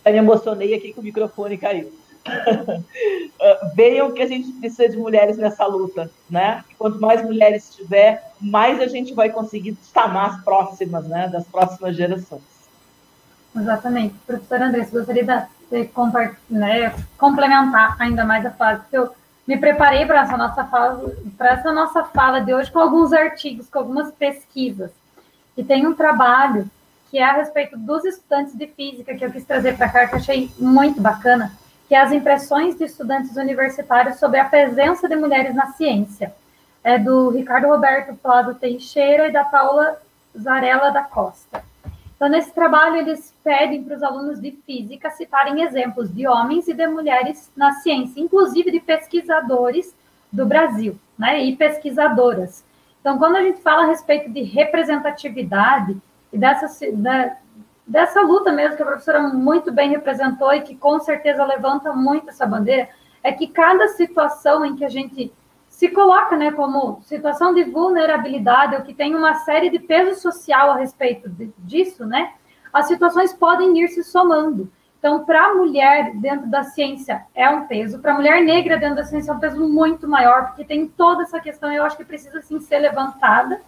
[0.03, 1.93] Eu me emocionei aqui que o microfone caiu.
[3.75, 6.63] Venham que a gente precisa de mulheres nessa luta, né?
[6.77, 11.27] Quanto mais mulheres tiver, mais a gente vai conseguir chamar as próximas, né?
[11.27, 12.41] Das próximas gerações.
[13.55, 14.15] Exatamente.
[14.25, 15.89] Professora Andressa, gostaria de
[16.49, 19.11] né, complementar ainda mais a fase que eu
[19.47, 23.69] me preparei para essa nossa fala, para essa nossa fala de hoje com alguns artigos,
[23.69, 24.91] com algumas pesquisas.
[25.55, 26.69] E tem um trabalho
[27.09, 30.15] que é a respeito dos estudantes de física que eu quis trazer para cá, que
[30.15, 31.51] eu achei muito bacana,
[31.87, 36.33] que é as impressões de estudantes universitários sobre a presença de mulheres na ciência.
[36.83, 39.99] É do Ricardo Roberto Flávio Teixeira e da Paula
[40.37, 41.63] Zarella da Costa.
[42.15, 46.73] Então, nesse trabalho, eles pedem para os alunos de física citarem exemplos de homens e
[46.73, 49.93] de mulheres na ciência, inclusive de pesquisadores
[50.31, 52.63] do Brasil, né, e pesquisadoras.
[53.01, 55.97] Então, quando a gente fala a respeito de representatividade
[56.31, 56.67] e dessa,
[57.87, 62.29] dessa luta mesmo que a professora muito bem representou e que com certeza levanta muito
[62.29, 62.89] essa bandeira,
[63.23, 65.31] é que cada situação em que a gente
[65.67, 70.71] se coloca né, como situação de vulnerabilidade ou que tem uma série de peso social
[70.71, 72.33] a respeito de, disso, né,
[72.71, 74.71] as situações podem ir se somando.
[74.97, 78.95] Então, para a mulher dentro da ciência é um peso, para a mulher negra dentro
[78.95, 82.05] da ciência é um peso muito maior, porque tem toda essa questão, eu acho que
[82.05, 83.61] precisa sim ser levantada.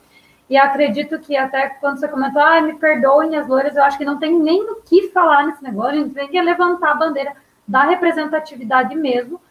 [0.49, 4.05] E acredito que até quando você comentou, ah, me perdoem as loiras, eu acho que
[4.05, 7.36] não tem nem o que falar nesse negócio, a gente tem que levantar a bandeira
[7.67, 9.41] da representatividade mesmo,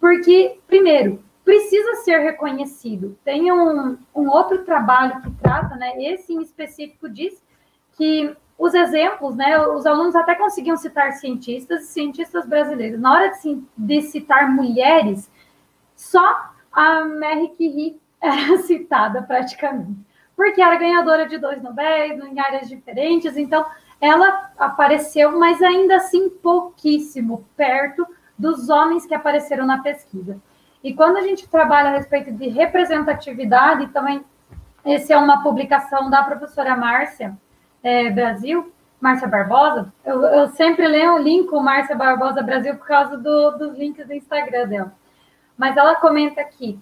[0.00, 3.18] porque, primeiro, precisa ser reconhecido.
[3.24, 5.92] Tem um, um outro trabalho que trata, né?
[6.02, 7.42] Esse em específico diz
[7.96, 9.58] que os exemplos, né?
[9.68, 13.00] Os alunos até conseguiam citar cientistas e cientistas brasileiros.
[13.00, 15.30] Na hora de, de citar mulheres,
[15.94, 19.98] só a Marie Curie era citada praticamente,
[20.36, 23.64] porque era ganhadora de dois Nobéis em áreas diferentes, então
[24.00, 28.06] ela apareceu, mas ainda assim pouquíssimo perto
[28.38, 30.38] dos homens que apareceram na pesquisa.
[30.84, 34.22] E quando a gente trabalha a respeito de representatividade, também,
[34.84, 37.36] essa é uma publicação da professora Márcia
[37.82, 39.92] é, Brasil, Márcia Barbosa.
[40.04, 44.06] Eu, eu sempre leio o link com Márcia Barbosa Brasil por causa do, dos links
[44.06, 44.92] do Instagram dela.
[45.56, 46.78] Mas ela comenta aqui,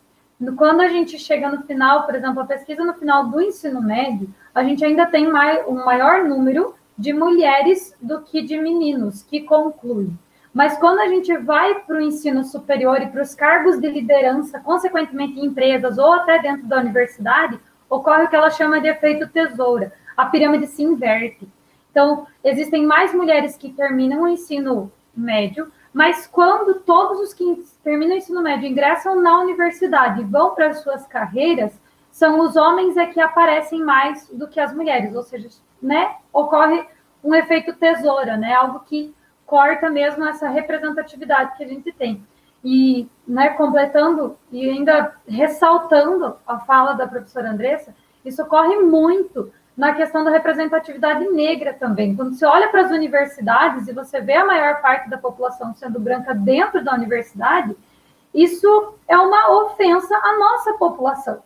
[0.52, 4.28] quando a gente chega no final, por exemplo, a pesquisa no final do ensino médio,
[4.54, 9.42] a gente ainda tem mais, um maior número de mulheres do que de meninos que
[9.42, 10.16] concluem.
[10.52, 14.60] Mas quando a gente vai para o ensino superior e para os cargos de liderança,
[14.60, 17.58] consequentemente em empresas ou até dentro da universidade,
[17.90, 19.92] ocorre o que ela chama de efeito tesoura.
[20.16, 21.48] A pirâmide se inverte.
[21.90, 28.16] Então, existem mais mulheres que terminam o ensino médio, mas quando todos os que terminam
[28.16, 31.80] o ensino médio ingressam na universidade e vão para as suas carreiras,
[32.10, 35.48] são os homens é que aparecem mais do que as mulheres, ou seja,
[35.80, 36.84] né, ocorre
[37.22, 39.14] um efeito tesoura, né, algo que
[39.46, 42.26] corta mesmo essa representatividade que a gente tem.
[42.64, 49.92] E, né, completando e ainda ressaltando a fala da professora Andressa, isso ocorre muito na
[49.94, 52.14] questão da representatividade negra também.
[52.14, 55.98] Quando você olha para as universidades e você vê a maior parte da população sendo
[55.98, 57.76] branca dentro da universidade,
[58.32, 61.42] isso é uma ofensa à nossa população.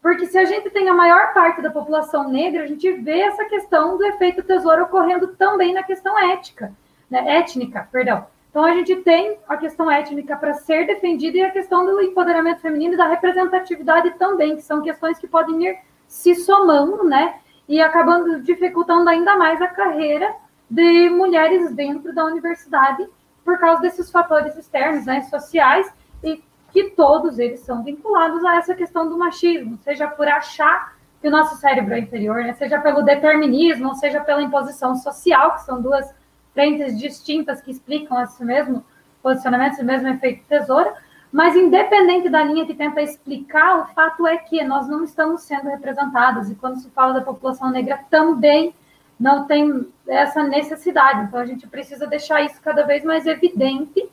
[0.00, 3.44] Porque se a gente tem a maior parte da população negra, a gente vê essa
[3.44, 6.72] questão do efeito tesouro ocorrendo também na questão ética
[7.12, 8.26] né, étnica, perdão.
[8.48, 12.62] Então a gente tem a questão étnica para ser defendida e a questão do empoderamento
[12.62, 17.36] feminino e da representatividade também, que são questões que podem ir se somando, né,
[17.72, 20.30] e acabando dificultando ainda mais a carreira
[20.68, 23.08] de mulheres dentro da universidade
[23.42, 25.90] por causa desses fatores externos, né, sociais
[26.22, 31.28] e que todos eles são vinculados a essa questão do machismo, seja por achar que
[31.28, 35.80] o nosso cérebro é inferior, né, seja pelo determinismo, seja pela imposição social, que são
[35.80, 36.14] duas
[36.52, 38.84] frentes distintas que explicam esse mesmo
[39.22, 40.94] posicionamento, esse mesmo efeito tesoura,
[41.32, 45.68] mas independente da linha que tenta explicar, o fato é que nós não estamos sendo
[45.68, 48.74] representados, e quando se fala da população negra, também
[49.18, 51.24] não tem essa necessidade.
[51.24, 54.06] Então, a gente precisa deixar isso cada vez mais evidente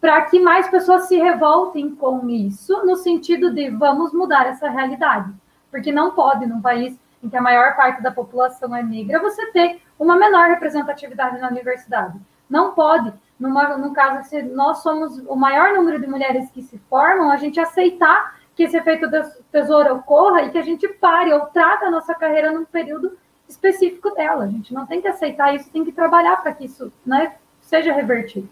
[0.00, 5.32] para que mais pessoas se revoltem com isso, no sentido de vamos mudar essa realidade.
[5.70, 9.46] Porque não pode, num país em que a maior parte da população é negra, você
[9.52, 12.18] ter uma menor representatividade na universidade.
[12.50, 16.78] Não pode, numa, no caso, se nós somos o maior número de mulheres que se
[16.88, 19.10] formam, a gente aceitar que esse efeito
[19.50, 24.10] tesouro ocorra e que a gente pare ou trata a nossa carreira num período específico
[24.10, 24.44] dela.
[24.44, 27.92] A gente não tem que aceitar isso, tem que trabalhar para que isso né, seja
[27.92, 28.48] revertido.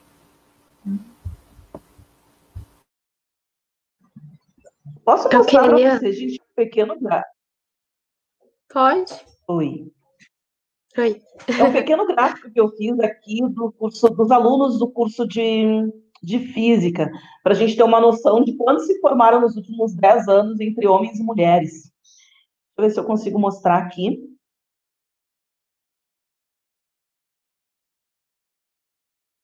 [5.05, 5.91] Posso mostrar queria...
[5.91, 7.31] para vocês, gente, um pequeno gráfico?
[8.69, 9.25] Pode.
[9.47, 9.93] Oi.
[10.99, 11.23] Oi.
[11.59, 15.89] É um pequeno gráfico que eu fiz aqui do curso, dos alunos do curso de,
[16.23, 17.11] de física,
[17.43, 20.87] para a gente ter uma noção de quantos se formaram nos últimos 10 anos entre
[20.89, 21.93] homens e mulheres.
[22.77, 24.19] Deixa eu ver se eu consigo mostrar aqui.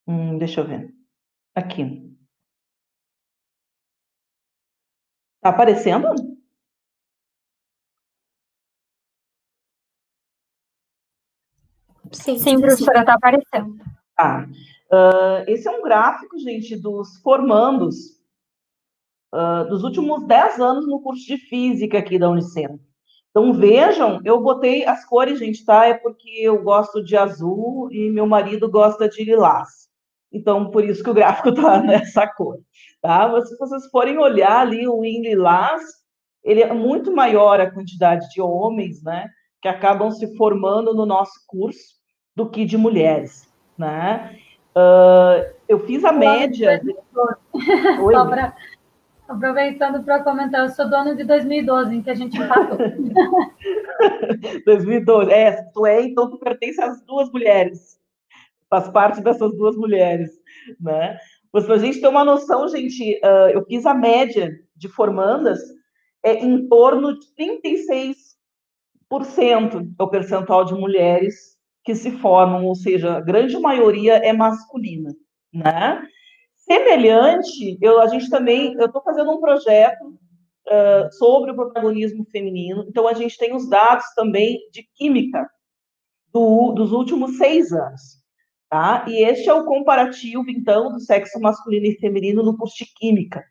[0.07, 0.93] Hum, deixa eu ver.
[1.55, 2.17] Aqui.
[5.41, 6.36] Tá aparecendo?
[12.17, 13.77] Sim, Sim professora, está aparecendo.
[14.17, 14.49] Tá.
[14.91, 18.17] Uh, esse é um gráfico, gente, dos formandos
[19.35, 22.81] uh, dos últimos 10 anos no curso de Física aqui da Unicentro.
[23.31, 25.87] Então vejam, eu botei as cores, gente, tá?
[25.87, 29.87] É porque eu gosto de azul e meu marido gosta de lilás.
[30.33, 32.59] Então, por isso que o gráfico tá nessa cor,
[33.03, 33.29] tá?
[33.29, 35.83] Mas se vocês forem olhar ali o em lilás,
[36.43, 39.29] ele é muito maior a quantidade de homens, né,
[39.61, 41.97] que acabam se formando no nosso curso
[42.37, 44.39] do que de mulheres, né?
[44.77, 46.81] Uh, eu fiz a média.
[47.13, 47.27] Só
[48.29, 48.55] para
[49.29, 52.79] Aproveitando para comentar, eu sou dona de 2012, em que a gente empatou.
[54.65, 57.99] 2012, é, tu é, então tu pertence às duas mulheres.
[58.71, 60.31] Faz parte dessas duas mulheres,
[60.81, 61.19] né?
[61.53, 65.59] Mas para a gente ter uma noção, gente, uh, eu fiz a média de formandas
[66.25, 71.56] é em torno de 36% é o percentual de mulheres
[71.87, 75.15] que se formam, ou seja, a grande maioria é masculina,
[75.55, 76.03] né?
[76.57, 82.85] Semelhante, eu, a gente também, eu estou fazendo um projeto uh, sobre o protagonismo feminino,
[82.89, 85.49] então a gente tem os dados também de química
[86.33, 88.03] do, dos últimos seis anos,
[88.69, 89.05] tá?
[89.07, 93.45] E este é o comparativo, então, do sexo masculino e feminino no curso de química.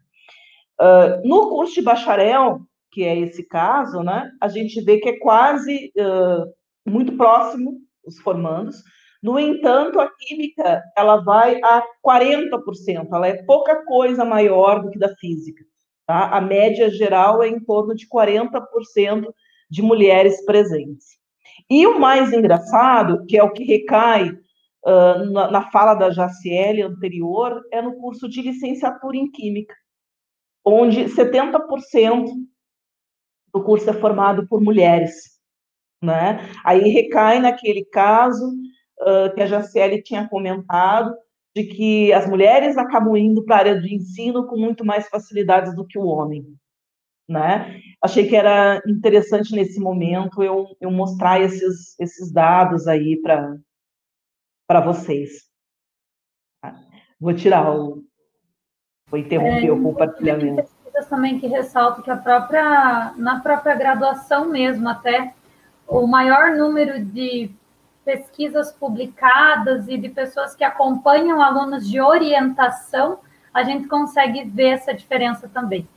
[0.77, 2.59] Uh, no curso de bacharel,
[2.91, 8.19] que é esse caso, né, a gente vê que é quase uh, muito próximo os
[8.19, 8.77] formandos,
[9.25, 14.99] no entanto, a química ela vai a 40%, ela é pouca coisa maior do que
[14.99, 15.63] da física.
[16.05, 16.29] Tá?
[16.29, 19.25] A média geral é em torno de 40%
[19.69, 21.17] de mulheres presentes.
[21.67, 26.83] E o mais engraçado, que é o que recai uh, na, na, fala da Jaciele
[26.83, 29.73] anterior, é no curso de licenciatura em Química,
[30.63, 32.25] onde 70%
[33.51, 35.34] do curso é formado por mulheres.
[36.01, 36.49] Né?
[36.63, 38.45] Aí recai naquele caso
[39.01, 41.15] uh, que a Jaciele tinha comentado,
[41.55, 45.73] de que as mulheres acabam indo para a área de ensino com muito mais facilidades
[45.73, 46.45] do que o homem.
[47.27, 47.79] Né?
[48.03, 55.45] Achei que era interessante nesse momento eu, eu mostrar esses, esses dados aí para vocês.
[57.19, 58.03] Vou tirar o.
[59.09, 60.63] Vou interromper é, o compartilhamento.
[60.63, 65.33] Pesquisas também que ressaltam que a própria, na própria graduação mesmo, até
[65.87, 67.51] o maior número de
[68.03, 73.19] pesquisas publicadas e de pessoas que acompanham alunos de orientação,
[73.53, 75.87] a gente consegue ver essa diferença também.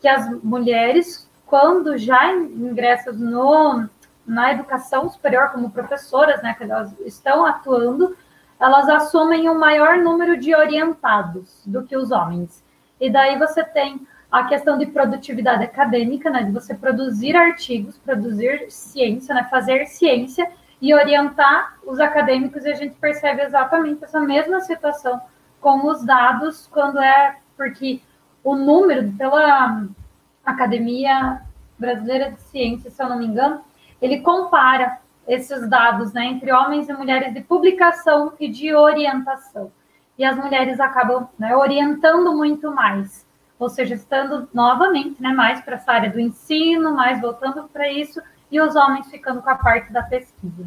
[0.00, 3.88] Que as mulheres, quando já ingressam no,
[4.26, 8.16] na educação superior como professoras, né, que elas estão atuando,
[8.58, 12.64] elas assumem um maior número de orientados do que os homens.
[13.00, 18.70] E daí você tem a questão de produtividade acadêmica, né, de você produzir artigos, produzir
[18.70, 20.50] ciência, né, fazer ciência,
[20.80, 25.20] e orientar os acadêmicos, e a gente percebe exatamente essa mesma situação
[25.60, 28.00] com os dados, quando é porque
[28.44, 29.86] o número pela
[30.44, 31.42] Academia
[31.76, 33.60] Brasileira de Ciências, se eu não me engano,
[34.00, 39.70] ele compara esses dados né, entre homens e mulheres de publicação e de orientação.
[40.16, 43.26] E as mulheres acabam né, orientando muito mais,
[43.58, 48.20] ou seja, estando novamente né, mais para essa área do ensino, mais voltando para isso,
[48.50, 50.66] e os homens ficando com a parte da pesquisa.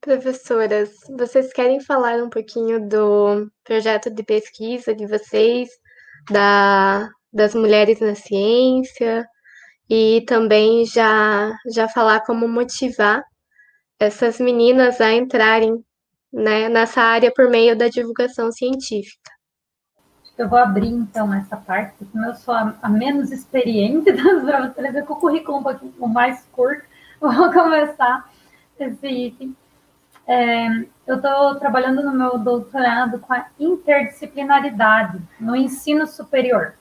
[0.00, 5.68] Professoras, vocês querem falar um pouquinho do projeto de pesquisa de vocês,
[6.30, 9.26] da, das mulheres na ciência,
[9.90, 13.22] e também já, já falar como motivar
[13.98, 15.82] essas meninas a entrarem
[16.32, 19.37] né, nessa área por meio da divulgação científica.
[20.38, 24.94] Eu vou abrir, então, essa parte, como eu sou a, a menos experiente das professoras,
[24.94, 26.84] é com o currículo um pouquinho mais curto,
[27.20, 28.30] vou começar
[28.78, 29.56] esse item.
[30.28, 30.68] É,
[31.06, 36.74] eu estou trabalhando no meu doutorado com a interdisciplinaridade no ensino superior.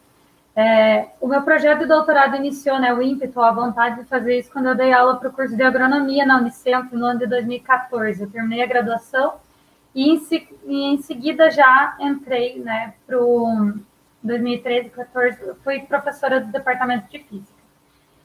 [0.55, 4.51] É, o meu projeto de doutorado iniciou, né, o ímpeto, a vontade de fazer isso
[4.51, 8.21] quando eu dei aula para o curso de agronomia na Unicentro no ano de 2014.
[8.21, 9.35] Eu terminei a graduação
[9.97, 10.21] e em,
[10.67, 13.73] e em seguida já entrei né, para o
[14.21, 17.57] 2013, 2014, fui professora do departamento de física.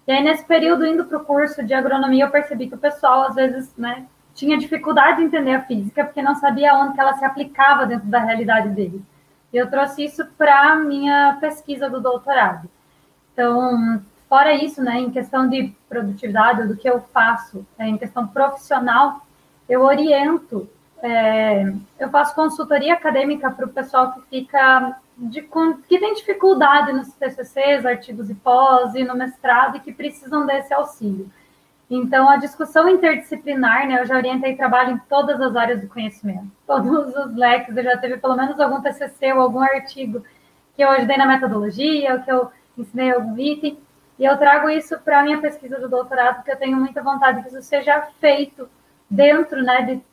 [0.06, 3.22] E aí, nesse período, indo para o curso de agronomia, eu percebi que o pessoal,
[3.22, 4.04] às vezes, né,
[4.34, 8.18] tinha dificuldade de entender a física, porque não sabia onde ela se aplicava dentro da
[8.18, 9.02] realidade dele.
[9.50, 12.68] E eu trouxe isso para a minha pesquisa do doutorado.
[13.32, 18.28] Então, fora isso, né, em questão de produtividade, do que eu faço, é, em questão
[18.28, 19.24] profissional,
[19.66, 20.68] eu oriento
[21.02, 27.12] é, eu faço consultoria acadêmica para o pessoal que fica de, que tem dificuldade nos
[27.14, 31.28] TCCs, artigos e pós e no mestrado e que precisam desse auxílio.
[31.90, 36.50] Então, a discussão interdisciplinar, né, eu já orientei trabalho em todas as áreas do conhecimento,
[36.66, 40.24] todos os leques, eu já teve pelo menos algum TCC ou algum artigo
[40.74, 43.78] que eu ajudei na metodologia, ou que eu ensinei algum item,
[44.18, 47.42] E eu trago isso para a minha pesquisa do doutorado, porque eu tenho muita vontade
[47.42, 48.68] que isso seja feito
[49.10, 50.11] dentro, né, de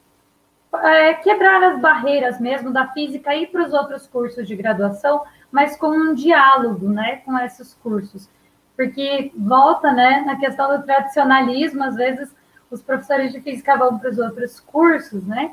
[0.78, 5.76] é, quebrar as barreiras mesmo da física e para os outros cursos de graduação, mas
[5.76, 8.30] com um diálogo, né, com esses cursos.
[8.76, 12.34] Porque volta, né, na questão do tradicionalismo, às vezes
[12.70, 15.52] os professores de física vão para os outros cursos, né,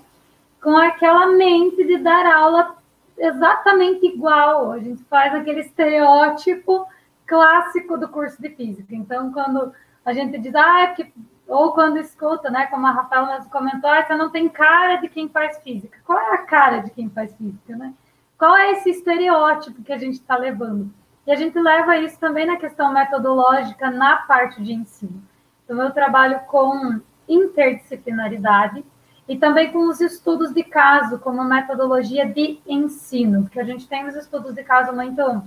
[0.62, 2.76] com aquela mente de dar aula
[3.16, 4.72] exatamente igual.
[4.72, 6.86] A gente faz aquele estereótipo
[7.26, 8.94] clássico do curso de física.
[8.94, 9.72] Então, quando
[10.04, 11.12] a gente diz, ah, é que
[11.48, 15.08] ou quando escuta, né, como a Rafaela mesmo comentou, ah, você não tem cara de
[15.08, 15.98] quem faz física.
[16.04, 17.94] Qual é a cara de quem faz física, né?
[18.36, 20.90] Qual é esse estereótipo que a gente está levando?
[21.26, 25.22] E a gente leva isso também na questão metodológica na parte de ensino.
[25.64, 28.84] Então, eu trabalho com interdisciplinaridade
[29.28, 34.06] e também com os estudos de caso, como metodologia de ensino, porque a gente tem
[34.06, 35.42] os estudos de caso muito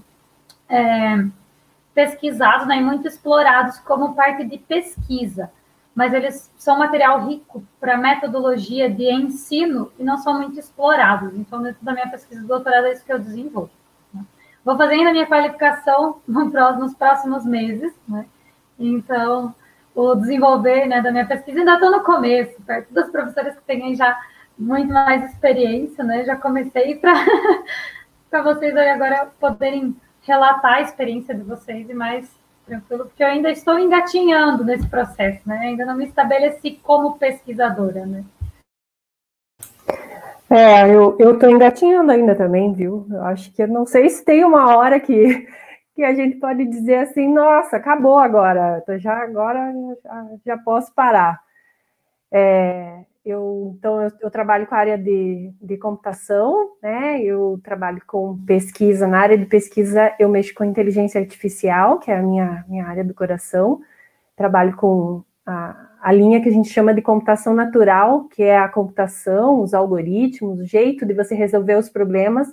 [0.67, 1.25] é,
[1.93, 5.49] pesquisados né, e muito explorados como parte de pesquisa
[5.95, 11.33] mas eles são material rico para metodologia de ensino e não são muito explorados.
[11.35, 13.71] Então, dentro da minha pesquisa de doutorado, é isso que eu desenvolvo.
[14.13, 14.23] Né?
[14.63, 18.25] Vou fazendo a minha qualificação nos próximos meses, né?
[18.79, 19.53] Então,
[19.93, 23.93] o desenvolver né, da minha pesquisa ainda estou no começo, perto dos professores que têm
[23.95, 24.17] já
[24.57, 26.23] muito mais experiência, né?
[26.23, 26.95] Já comecei
[28.29, 32.38] para vocês agora poderem relatar a experiência de vocês e mais
[32.69, 35.57] tranquilo, porque eu ainda estou engatinhando nesse processo, né?
[35.57, 38.23] Ainda não me estabeleci como pesquisadora, né?
[40.49, 43.05] É, eu estou engatinhando ainda também, viu?
[43.11, 45.47] Eu acho que eu não sei se tem uma hora que,
[45.95, 49.71] que a gente pode dizer assim, nossa, acabou agora, já agora
[50.03, 51.39] já, já posso parar.
[52.31, 52.88] É,
[53.25, 57.21] eu, então, eu, eu, trabalho com a área de, de computação, né?
[57.21, 59.07] Eu trabalho com pesquisa.
[59.07, 63.03] Na área de pesquisa, eu mexo com inteligência artificial, que é a minha, minha área
[63.03, 63.81] do coração.
[64.35, 68.69] Trabalho com a, a linha que a gente chama de computação natural, que é a
[68.69, 72.47] computação, os algoritmos, o jeito de você resolver os problemas,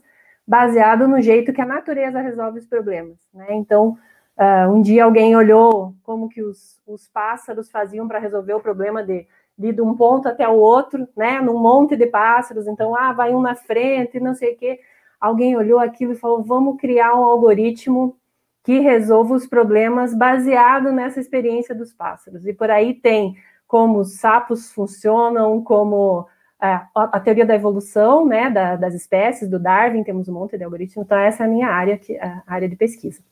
[0.46, 3.46] baseado no jeito que a natureza resolve os problemas, né?
[3.50, 3.96] Então,
[4.38, 9.02] uh, um dia alguém olhou como que os, os pássaros faziam para resolver o problema
[9.02, 9.26] de
[9.58, 13.34] de, de um ponto até o outro, né, num monte de pássaros, então, ah, vai
[13.34, 14.80] um na frente, não sei o quê.
[15.20, 18.16] Alguém olhou aquilo e falou, vamos criar um algoritmo
[18.62, 22.44] que resolva os problemas baseado nessa experiência dos pássaros.
[22.46, 23.36] E por aí tem
[23.66, 26.26] como os sapos funcionam, como
[26.60, 30.64] é, a teoria da evolução, né, da, das espécies, do Darwin, temos um monte de
[30.64, 33.22] algoritmos, então essa é a minha área, que, a área de pesquisa.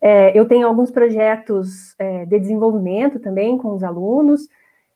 [0.00, 4.48] É, eu tenho alguns projetos é, de desenvolvimento também com os alunos,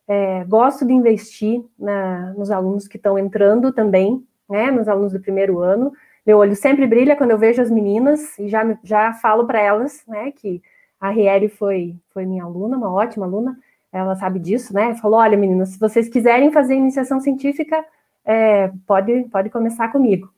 [0.09, 5.20] é, gosto de investir na, nos alunos que estão entrando também, né, nos alunos do
[5.20, 5.92] primeiro ano.
[6.24, 10.02] Meu olho sempre brilha quando eu vejo as meninas e já, já falo para elas,
[10.07, 10.62] né, que
[11.00, 13.59] a Riele foi, foi minha aluna, uma ótima aluna,
[13.92, 14.94] ela sabe disso, né?
[14.96, 17.84] Falou: olha, meninas, se vocês quiserem fazer iniciação científica,
[18.24, 20.30] é, pode, pode começar comigo.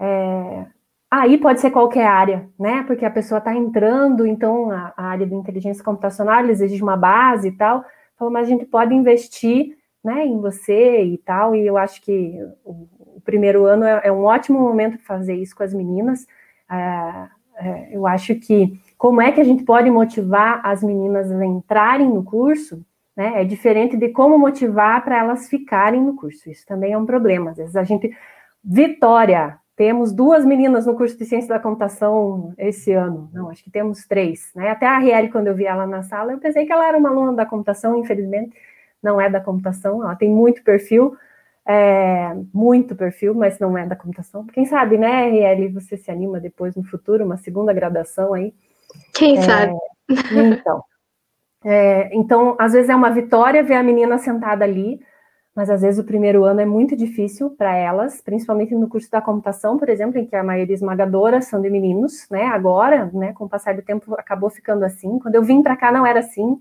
[0.00, 0.66] É,
[1.10, 2.82] aí pode ser qualquer área, né?
[2.84, 7.48] Porque a pessoa está entrando, então a, a, área de inteligência computacional exige uma base
[7.48, 7.84] e tal
[8.18, 12.38] falou, mas a gente pode investir né, em você e tal, e eu acho que
[12.64, 16.26] o, o primeiro ano é, é, um ótimo momento para fazer isso com as meninas.
[16.70, 17.28] É,
[17.60, 22.08] é, eu acho que como é que a gente pode motivar as meninas a entrarem
[22.08, 22.84] no curso,
[23.16, 26.48] né, é diferente de como motivar para elas ficarem no curso.
[26.50, 27.50] Isso também é um problema.
[27.50, 28.16] Às vezes a gente.
[28.62, 33.30] Vitória, temos duas meninas no curso de ciência da computação esse ano.
[33.32, 34.50] Não, acho que temos três.
[34.52, 34.70] Né?
[34.70, 37.10] Até a Riele, quando eu vi ela na sala, eu pensei que ela era uma
[37.10, 38.56] aluna da computação, infelizmente,
[39.00, 40.02] não é da computação.
[40.02, 41.16] Ela tem muito perfil,
[41.64, 44.44] é, muito perfil, mas não é da computação.
[44.48, 48.52] Quem sabe, né, Riele, você se anima depois no futuro, uma segunda graduação aí.
[49.14, 49.76] Quem é, sabe?
[50.32, 50.82] Então.
[51.64, 55.00] É, então, às vezes é uma vitória ver a menina sentada ali,
[55.58, 59.20] mas às vezes o primeiro ano é muito difícil para elas, principalmente no curso da
[59.20, 62.44] computação, por exemplo, em que a maioria esmagadora são de meninos, né?
[62.44, 65.18] Agora, né, com o passar do tempo, acabou ficando assim.
[65.18, 66.60] Quando eu vim para cá, não era assim.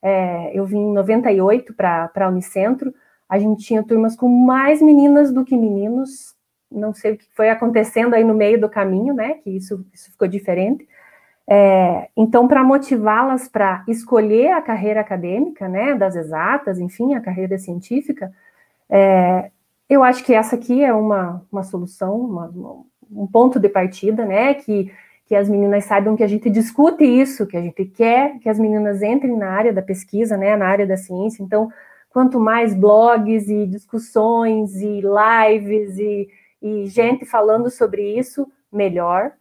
[0.00, 2.94] É, eu vim em 98 para a Unicentro,
[3.28, 6.34] a gente tinha turmas com mais meninas do que meninos.
[6.72, 9.34] Não sei o que foi acontecendo aí no meio do caminho, né?
[9.44, 10.88] Que isso, isso ficou diferente.
[11.50, 17.56] É, então, para motivá-las para escolher a carreira acadêmica, né, das exatas, enfim, a carreira
[17.56, 18.30] científica,
[18.90, 19.50] é,
[19.88, 22.52] eu acho que essa aqui é uma, uma solução, uma,
[23.10, 24.92] um ponto de partida, né, que,
[25.26, 28.58] que as meninas saibam que a gente discute isso, que a gente quer que as
[28.58, 31.42] meninas entrem na área da pesquisa, né, na área da ciência.
[31.42, 31.70] Então,
[32.10, 36.28] quanto mais blogs e discussões e lives e,
[36.60, 39.32] e gente falando sobre isso, melhor.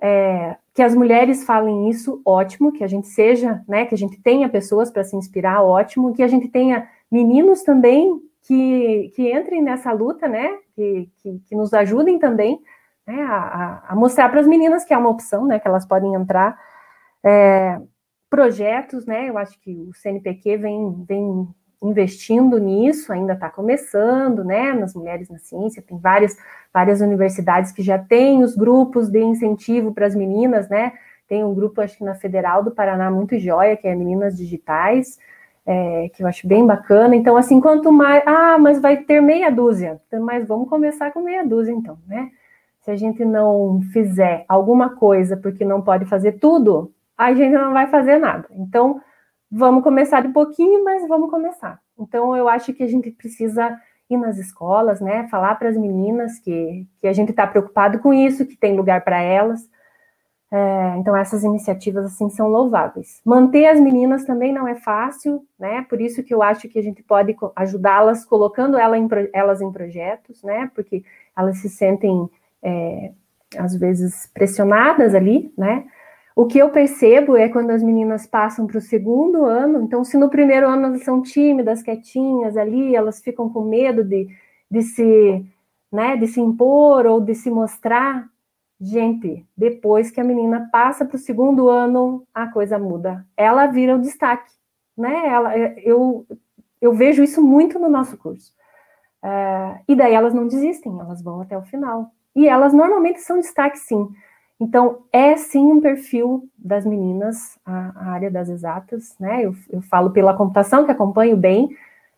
[0.00, 4.20] É, que as mulheres falem isso, ótimo, que a gente seja, né, que a gente
[4.20, 9.62] tenha pessoas para se inspirar, ótimo, que a gente tenha meninos também que, que entrem
[9.62, 12.60] nessa luta, né, que, que, que nos ajudem também
[13.06, 16.14] né, a, a, mostrar para as meninas que é uma opção, né, que elas podem
[16.14, 16.58] entrar.
[17.24, 17.80] É,
[18.28, 21.48] projetos, né, eu acho que o CNPq vem, vem
[21.82, 26.36] investindo nisso, ainda está começando, né, nas mulheres na ciência, tem várias,
[26.72, 30.92] várias universidades que já têm os grupos de incentivo para as meninas, né,
[31.28, 35.18] tem um grupo, acho que na Federal do Paraná, muito joia, que é Meninas Digitais,
[35.64, 39.50] é, que eu acho bem bacana, então, assim, quanto mais, ah, mas vai ter meia
[39.50, 42.30] dúzia, então, mas vamos começar com meia dúzia, então, né,
[42.80, 47.72] se a gente não fizer alguma coisa porque não pode fazer tudo, a gente não
[47.72, 49.00] vai fazer nada, então,
[49.50, 51.80] vamos começar de pouquinho, mas vamos começar.
[51.98, 53.76] Então, eu acho que a gente precisa
[54.14, 58.12] ir nas escolas, né, falar para as meninas que, que a gente está preocupado com
[58.12, 59.68] isso, que tem lugar para elas.
[60.52, 63.20] É, então, essas iniciativas, assim, são louváveis.
[63.24, 66.82] Manter as meninas também não é fácil, né, por isso que eu acho que a
[66.82, 71.04] gente pode ajudá-las colocando ela em, elas em projetos, né, porque
[71.36, 72.28] elas se sentem,
[72.62, 73.12] é,
[73.56, 75.84] às vezes, pressionadas ali, né,
[76.40, 80.16] o que eu percebo é quando as meninas passam para o segundo ano, então, se
[80.16, 84.26] no primeiro ano elas são tímidas, quietinhas ali, elas ficam com medo de,
[84.70, 85.44] de se,
[85.92, 88.26] né, de se impor ou de se mostrar,
[88.80, 93.22] gente, depois que a menina passa para o segundo ano, a coisa muda.
[93.36, 94.50] Ela vira o destaque,
[94.96, 95.28] né?
[95.28, 96.26] Ela, eu,
[96.80, 98.50] eu vejo isso muito no nosso curso.
[99.22, 102.10] Uh, e daí elas não desistem, elas vão até o final.
[102.34, 104.08] E elas normalmente são destaque, sim.
[104.60, 109.46] Então, é sim um perfil das meninas, a, a área das exatas, né?
[109.46, 111.74] Eu, eu, falo pela computação, que acompanho bem,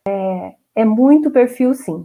[0.08, 2.04] é, é muito perfil, sim.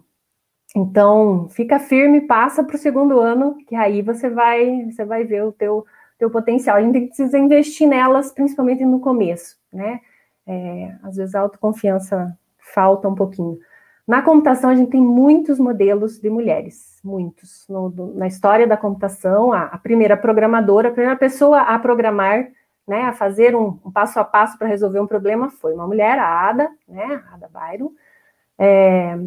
[0.75, 5.43] Então, fica firme, passa para o segundo ano, que aí você vai, você vai ver
[5.43, 5.83] o teu,
[6.19, 6.77] teu potencial.
[6.77, 10.01] A gente precisa investir nelas, principalmente no começo, né?
[10.45, 13.57] É, às vezes a autoconfiança falta um pouquinho.
[14.07, 17.67] Na computação, a gente tem muitos modelos de mulheres, muitos.
[17.67, 22.47] No, na história da computação, a, a, primeira programadora, a primeira pessoa a programar,
[22.87, 26.17] né, a fazer um, um passo a passo para resolver um problema foi uma mulher,
[26.17, 27.91] a Ada, né, a Ada Byron,
[28.57, 29.17] é,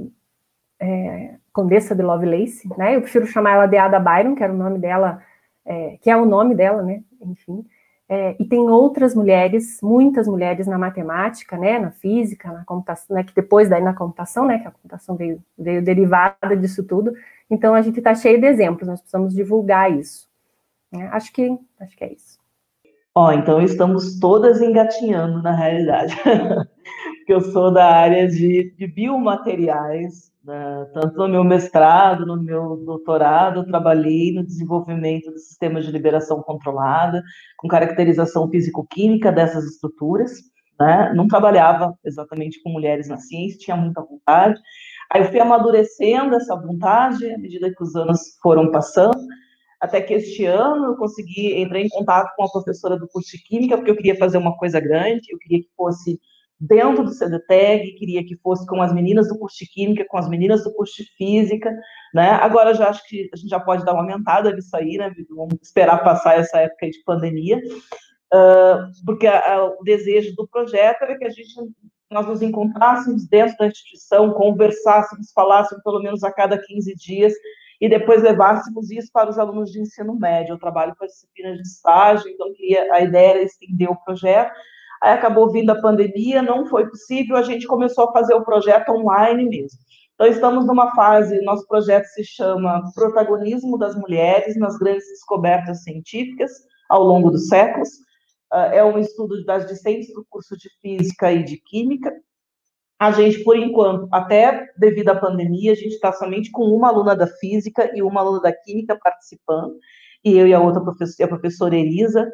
[0.80, 4.56] é, Condessa de Lovelace, né, eu prefiro chamar ela de Ada Byron, que era o
[4.56, 5.22] nome dela,
[5.62, 7.66] é, que é o nome dela, né, enfim.
[8.12, 13.22] É, e tem outras mulheres, muitas mulheres na matemática, né, na física, na computação, né,
[13.22, 17.14] que depois daí na computação, né, que a computação veio, veio derivada disso tudo.
[17.48, 20.28] Então a gente está cheio de exemplos, nós precisamos divulgar isso.
[20.92, 22.39] É, acho que acho que é isso.
[23.14, 26.14] Ó, então estamos todas engatinhando na realidade,
[27.18, 30.86] porque eu sou da área de, de biomateriais né?
[30.94, 36.42] Tanto no meu mestrado, no meu doutorado, eu trabalhei no desenvolvimento de sistemas de liberação
[36.42, 37.22] controlada,
[37.56, 40.32] com caracterização físico-química dessas estruturas.
[40.78, 41.12] Né?
[41.14, 44.58] Não trabalhava exatamente com mulheres na ciência, tinha muita vontade.
[45.12, 49.18] Aí eu fui amadurecendo essa vontade à medida que os anos foram passando,
[49.80, 53.42] até que este ano eu consegui entrar em contato com a professora do curso de
[53.42, 56.20] Química, porque eu queria fazer uma coisa grande, eu queria que fosse
[56.60, 60.28] dentro do CDTEG, queria que fosse com as meninas do curso de Química, com as
[60.28, 61.74] meninas do curso de Física,
[62.12, 62.32] né?
[62.32, 65.10] Agora já acho que a gente já pode dar uma aumentada nisso aí, né?
[65.30, 67.58] Vamos esperar passar essa época de pandemia,
[69.06, 71.54] porque o desejo do projeto era que a gente
[72.10, 77.32] nós nos encontrássemos dentro da instituição, conversássemos, falássemos pelo menos a cada 15 dias
[77.80, 80.52] e depois levássemos isso para os alunos de ensino médio.
[80.52, 82.46] Eu trabalho com a disciplina de estágio, então
[82.92, 84.52] a ideia era estender o projeto,
[85.02, 88.90] aí acabou vindo a pandemia, não foi possível, a gente começou a fazer o projeto
[88.90, 89.78] online mesmo.
[90.14, 96.50] Então, estamos numa fase, nosso projeto se chama Protagonismo das Mulheres nas Grandes Descobertas Científicas
[96.90, 97.88] ao longo dos séculos.
[98.52, 102.12] Ah, é um estudo das discentes do curso de Física e de Química.
[103.00, 107.16] A gente, por enquanto, até devido à pandemia, a gente está somente com uma aluna
[107.16, 109.74] da Física e uma aluna da Química participando,
[110.22, 112.30] e eu e a outra professora, a professora Elisa,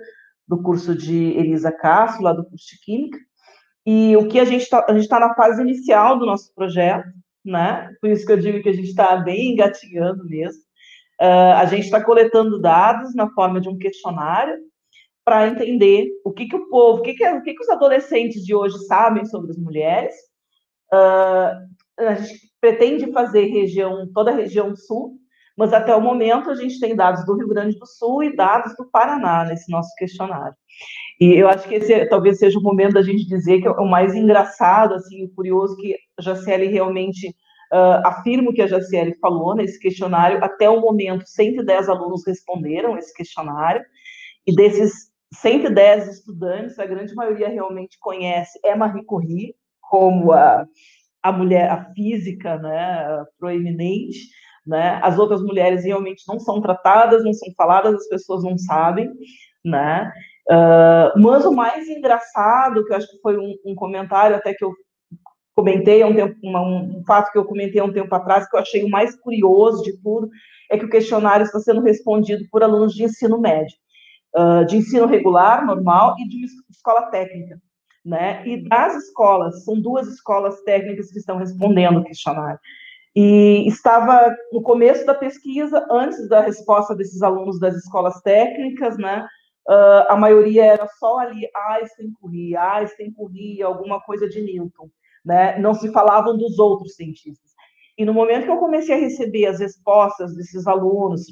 [0.48, 3.16] do curso de Elisa Castro, lá do curso de Química,
[3.86, 7.06] e o que a gente está, a gente está na fase inicial do nosso projeto,
[7.44, 7.88] né?
[8.00, 10.60] Por isso que eu digo que a gente está bem engatinhando mesmo.
[11.20, 14.56] Uh, a gente está coletando dados na forma de um questionário
[15.24, 18.44] para entender o que, que o povo, o que, que, o que, que os adolescentes
[18.44, 20.14] de hoje sabem sobre as mulheres.
[20.92, 21.66] Uh,
[21.98, 25.18] a gente pretende fazer região, toda a região sul,
[25.56, 28.76] mas até o momento a gente tem dados do Rio Grande do Sul e dados
[28.76, 30.54] do Paraná nesse nosso questionário.
[31.18, 33.70] E eu acho que esse é, talvez seja o momento da gente dizer que é
[33.70, 37.28] o mais engraçado, assim, curioso que a Jaciele realmente
[37.72, 40.44] uh, afirma o que a Jaciele falou nesse questionário.
[40.44, 43.82] Até o momento, 110 alunos responderam esse questionário.
[44.46, 49.54] E desses 110 estudantes, a grande maioria realmente conhece é Marie Curie
[49.88, 50.66] como a,
[51.22, 54.18] a mulher, a física, né, proeminente,
[54.66, 55.00] né?
[55.02, 59.10] As outras mulheres realmente não são tratadas, não são faladas, as pessoas não sabem,
[59.64, 60.10] né?
[60.50, 64.64] Uh, mas o mais engraçado, que eu acho que foi um, um comentário até que
[64.64, 64.72] eu
[65.56, 68.56] comentei há um tempo, uma, um, fato que eu comentei há um tempo atrás, que
[68.56, 70.28] eu achei o mais curioso de tudo,
[70.70, 73.76] é que o questionário está sendo respondido por alunos de ensino médio,
[74.36, 77.58] uh, de ensino regular, normal, e de escola técnica.
[78.06, 78.46] Né?
[78.46, 82.60] E das escolas, são duas escolas técnicas que estão respondendo o questionário.
[83.16, 89.26] E estava no começo da pesquisa, antes da resposta desses alunos das escolas técnicas, né?
[89.68, 94.88] Uh, a maioria era só ali Einstein, Curie, Einstein, Curie, alguma coisa de Newton,
[95.24, 95.58] né?
[95.58, 97.50] Não se falavam dos outros cientistas.
[97.98, 101.22] E no momento que eu comecei a receber as respostas desses alunos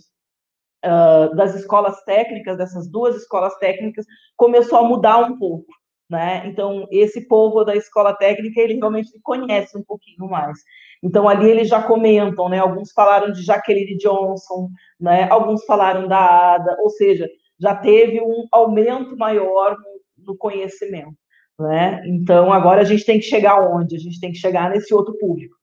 [0.85, 4.05] uh, das escolas técnicas, dessas duas escolas técnicas,
[4.37, 5.70] começou a mudar um pouco,
[6.09, 6.47] né?
[6.47, 10.59] Então, esse povo da escola técnica, ele realmente conhece um pouquinho mais.
[11.03, 12.59] Então, ali eles já comentam, né?
[12.59, 14.69] Alguns falaram de Jacqueline Johnson,
[15.01, 15.29] né?
[15.31, 17.29] Alguns falaram da Ada, ou seja,
[17.59, 21.17] já teve um aumento maior no, no conhecimento,
[21.59, 22.03] né?
[22.07, 23.97] Então, agora a gente tem que chegar onde?
[23.97, 25.57] A gente tem que chegar nesse outro público,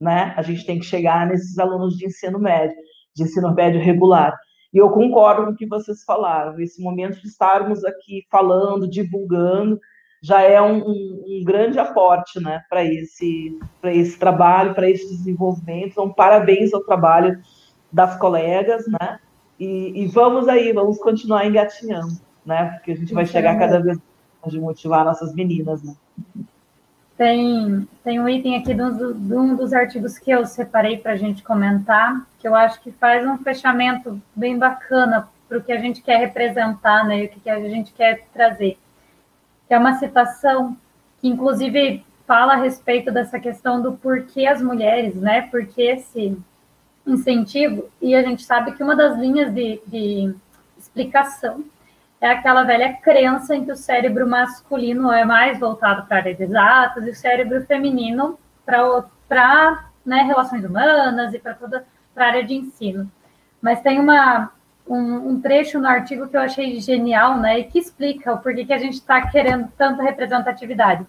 [0.00, 0.34] né?
[0.36, 2.76] A gente tem que chegar nesses alunos de ensino médio,
[3.14, 4.36] de ensino médio regular.
[4.72, 6.60] E eu concordo com o que vocês falaram.
[6.60, 9.80] Esse momento de estarmos aqui falando, divulgando,
[10.22, 15.92] já é um, um, um grande aporte né, para esse, esse trabalho, para esse desenvolvimento.
[15.92, 17.40] Então, parabéns ao trabalho
[17.92, 19.18] das colegas, né?
[19.58, 22.72] E, e, vamos aí, vamos continuar engatinhando, né?
[22.72, 23.98] Porque a gente vai chegar cada vez
[24.40, 25.94] mais de motivar nossas meninas, né?
[27.18, 31.16] Tem, tem um item aqui de um, um dos artigos que eu separei para a
[31.16, 35.80] gente comentar, que eu acho que faz um fechamento bem bacana para o que a
[35.80, 37.24] gente quer representar, né?
[37.24, 38.78] E o que a gente quer trazer.
[39.66, 40.76] Que é uma citação
[41.20, 45.42] que, inclusive, fala a respeito dessa questão do porquê as mulheres, né?
[45.42, 46.38] Porque esse
[47.04, 50.32] incentivo, e a gente sabe que uma das linhas de, de
[50.78, 51.64] explicação
[52.20, 57.06] é aquela velha crença em que o cérebro masculino é mais voltado para áreas exatas
[57.06, 63.10] e o cérebro feminino para né, relações humanas e para toda a área de ensino.
[63.62, 64.50] Mas tem uma,
[64.86, 68.64] um, um, trecho no artigo que eu achei genial, né, e que explica o porquê
[68.64, 71.06] que a gente está querendo tanta representatividade.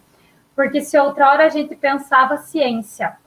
[0.56, 3.18] Porque se outra hora a gente pensava ciência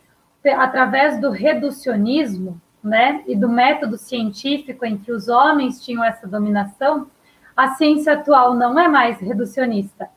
[0.57, 7.09] através do reducionismo, né, e do método científico em que os homens tinham essa dominação,
[7.57, 10.09] a ciência atual não é mais reducionista,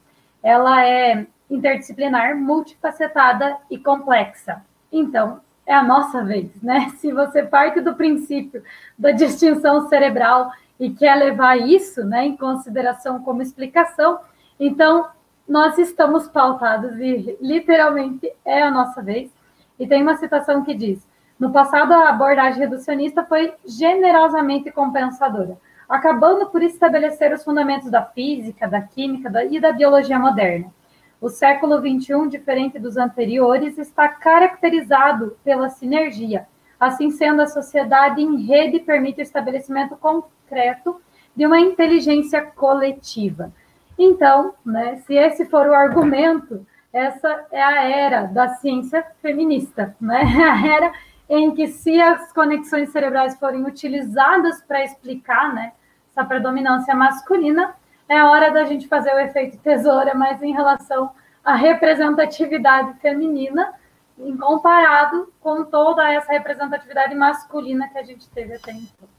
[0.42, 4.64] ela é interdisciplinar, multifacetada e complexa.
[4.92, 6.92] Então, é a nossa vez, né?
[6.98, 8.64] Se você parte do princípio
[8.98, 14.20] da distinção cerebral e quer levar isso né, em consideração como explicação,
[14.60, 15.08] então
[15.48, 19.32] nós estamos pautados e literalmente é a nossa vez.
[19.80, 21.06] E tem uma citação que diz:
[21.40, 25.58] no passado, a abordagem reducionista foi generosamente compensadora
[25.88, 30.74] acabando por estabelecer os fundamentos da física, da química e da biologia moderna.
[31.22, 36.48] O século XXI, diferente dos anteriores, está caracterizado pela sinergia.
[36.80, 41.02] Assim sendo, a sociedade em rede permite o estabelecimento concreto
[41.36, 43.52] de uma inteligência coletiva.
[43.98, 50.22] Então, né, se esse for o argumento, essa é a era da ciência feminista, né?
[50.40, 50.94] A era
[51.30, 55.74] em que se as conexões cerebrais forem utilizadas para explicar né,
[56.12, 57.76] essa predominância masculina,
[58.08, 61.12] é hora da gente fazer o efeito tesoura, mas em relação
[61.44, 63.74] à representatividade feminina,
[64.18, 69.10] em comparado com toda essa representatividade masculina que a gente teve até então.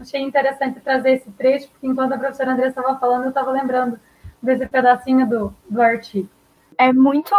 [0.00, 4.00] Achei interessante trazer esse trecho, porque enquanto a professora Andressa estava falando, eu estava lembrando
[4.42, 6.28] desse pedacinho do, do artigo
[6.82, 7.32] é muito,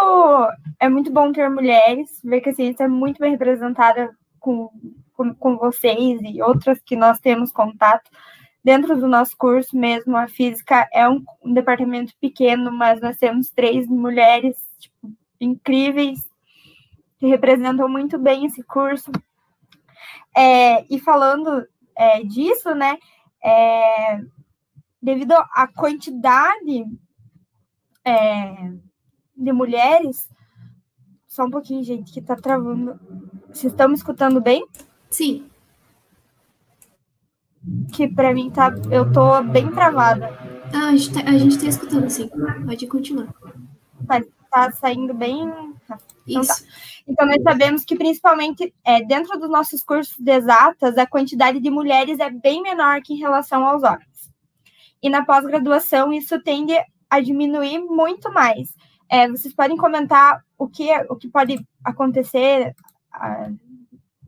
[0.79, 4.69] é muito bom ter mulheres, ver que a ciência é muito bem representada com,
[5.13, 8.09] com, com vocês e outras que nós temos contato.
[8.63, 13.49] Dentro do nosso curso mesmo, a física é um, um departamento pequeno, mas nós temos
[13.49, 16.21] três mulheres tipo, incríveis
[17.19, 19.11] que representam muito bem esse curso.
[20.33, 21.67] É, e falando
[21.97, 22.97] é, disso, né,
[23.43, 24.21] é,
[25.01, 26.85] devido à quantidade
[28.05, 28.71] é,
[29.35, 30.29] de mulheres.
[31.27, 32.99] Só um pouquinho, gente, que tá travando.
[33.47, 34.65] Vocês estão me escutando bem?
[35.09, 35.49] Sim.
[37.91, 38.73] Que para mim tá.
[38.91, 40.27] Eu tô bem travada.
[40.73, 42.29] Ah, a gente tá, a gente tá escutando, sim.
[42.65, 43.33] Pode continuar.
[44.07, 44.21] Tá,
[44.51, 45.43] tá saindo bem.
[46.27, 46.63] Então, Isso.
[46.63, 46.69] Tá.
[47.07, 51.69] então, nós sabemos que, principalmente, é, dentro dos nossos cursos de exatas, a quantidade de
[51.69, 54.31] mulheres é bem menor que em relação aos homens.
[55.01, 56.73] e na pós-graduação isso tende
[57.09, 58.73] a diminuir muito mais.
[59.09, 62.73] É, vocês podem comentar o que, o que pode acontecer
[63.15, 63.57] uh,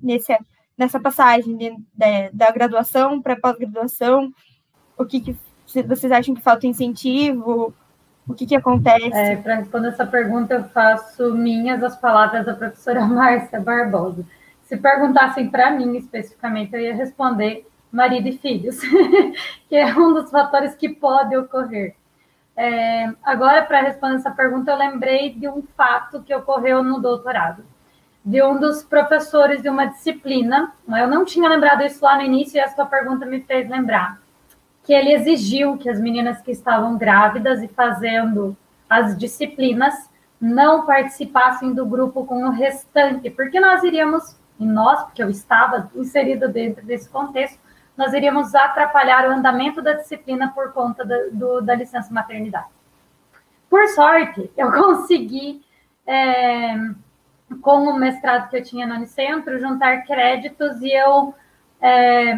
[0.01, 0.37] nesse,
[0.77, 4.31] nessa passagem de, de, da graduação para pós-graduação?
[4.97, 5.37] O que, que,
[5.87, 7.73] vocês acham que falta incentivo?
[8.27, 9.11] O que, que acontece?
[9.13, 14.25] É, para responder essa pergunta, eu faço minhas as palavras da professora Márcia Barbosa.
[14.63, 18.79] Se perguntassem para mim especificamente, eu ia responder marido e filhos,
[19.69, 21.95] que é um dos fatores que pode ocorrer.
[22.57, 27.65] É, agora, para responder essa pergunta, eu lembrei de um fato que ocorreu no doutorado,
[28.23, 30.71] de um dos professores de uma disciplina.
[30.87, 34.19] Eu não tinha lembrado isso lá no início e a sua pergunta me fez lembrar.
[34.83, 38.55] Que ele exigiu que as meninas que estavam grávidas e fazendo
[38.89, 45.23] as disciplinas não participassem do grupo com o restante, porque nós iríamos, e nós, porque
[45.23, 47.59] eu estava inserido dentro desse contexto,
[47.97, 52.67] nós iríamos atrapalhar o andamento da disciplina por conta da, do, da licença maternidade.
[53.69, 55.63] Por sorte, eu consegui,
[56.05, 56.75] é,
[57.61, 61.33] com o mestrado que eu tinha no Unicentro, juntar créditos e eu
[61.81, 62.35] é,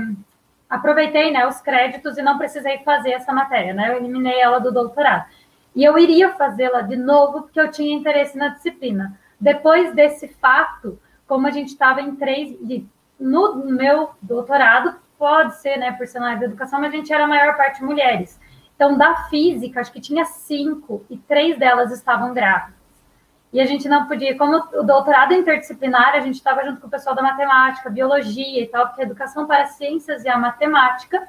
[0.69, 3.89] aproveitei né, os créditos e não precisei fazer essa matéria, né?
[3.89, 5.25] Eu eliminei ela do doutorado.
[5.75, 9.17] E eu iria fazê-la de novo porque eu tinha interesse na disciplina.
[9.39, 12.57] Depois desse fato, como a gente estava em três,
[13.19, 17.11] no meu doutorado, pode ser, né, por ser na área da educação, mas a gente
[17.11, 18.39] era a maior parte mulheres.
[18.75, 22.77] Então, da física, acho que tinha cinco e três delas estavam grávidas.
[23.51, 26.89] E a gente não podia, como o doutorado interdisciplinar, a gente estava junto com o
[26.89, 31.27] pessoal da matemática, biologia e tal, porque a educação para as ciências e a matemática.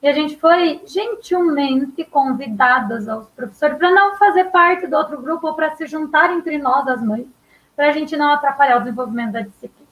[0.00, 5.48] E a gente foi gentilmente convidadas aos professores para não fazer parte do outro grupo
[5.48, 7.26] ou para se juntar entre nós, as mães,
[7.74, 9.88] para a gente não atrapalhar o desenvolvimento da disciplina.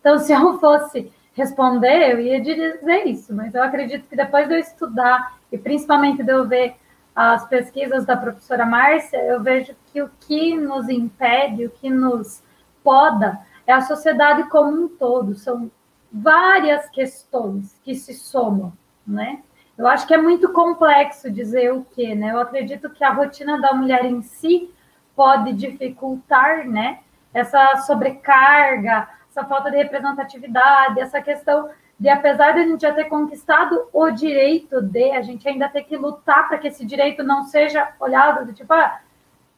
[0.00, 4.54] Então, se eu fosse responder, eu ia dizer isso, mas eu acredito que depois de
[4.54, 6.76] eu estudar, e principalmente de eu ver
[7.14, 12.42] as pesquisas da professora Márcia, eu vejo que o que nos impede, o que nos
[12.82, 15.34] poda, é a sociedade como um todo.
[15.34, 15.70] São
[16.12, 18.72] várias questões que se somam,
[19.06, 19.42] né?
[19.76, 22.30] Eu acho que é muito complexo dizer o que, né?
[22.32, 24.70] Eu acredito que a rotina da mulher em si
[25.16, 27.00] pode dificultar, né?
[27.32, 31.68] Essa sobrecarga, essa falta de representatividade, essa questão
[31.98, 35.82] de, apesar de a gente já ter conquistado o direito de, a gente ainda ter
[35.82, 39.00] que lutar para que esse direito não seja olhado do tipo, ah,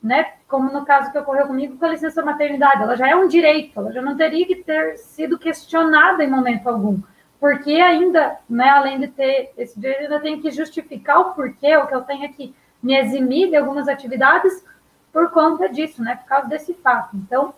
[0.02, 3.28] né, como no caso que ocorreu comigo com a licença maternidade, ela já é um
[3.28, 6.98] direito, ela já não teria que ter sido questionada em momento algum,
[7.38, 11.86] porque ainda, né, além de ter esse direito, ainda tem que justificar o porquê, o
[11.86, 14.64] que eu tenho que me eximir de algumas atividades
[15.12, 17.14] por conta disso, né, por causa desse fato.
[17.16, 17.54] Então,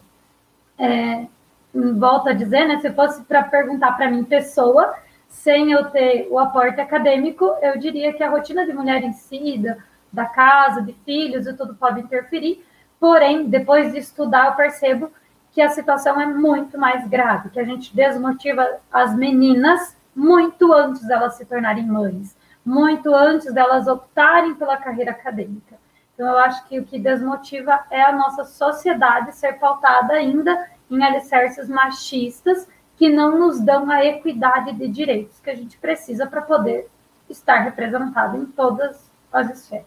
[0.78, 1.26] é,
[1.74, 4.94] volto a dizer, né, se fosse para perguntar para mim, pessoa,
[5.28, 9.58] sem eu ter o aporte acadêmico, eu diria que a rotina de mulher em si,
[9.58, 9.76] da,
[10.12, 12.64] da casa, de filhos e tudo pode interferir.
[12.98, 15.10] Porém, depois de estudar, eu percebo
[15.52, 21.06] que a situação é muito mais grave, que a gente desmotiva as meninas muito antes
[21.06, 25.76] delas se tornarem mães, muito antes delas optarem pela carreira acadêmica.
[26.14, 31.02] Então, eu acho que o que desmotiva é a nossa sociedade ser pautada ainda em
[31.02, 36.42] alicerces machistas que não nos dão a equidade de direitos que a gente precisa para
[36.42, 36.88] poder
[37.28, 39.86] estar representado em todas as esferas.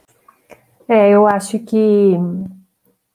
[0.87, 2.17] É, eu acho que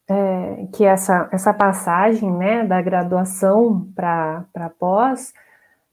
[0.09, 5.33] é, que essa, essa passagem né, da graduação para pós,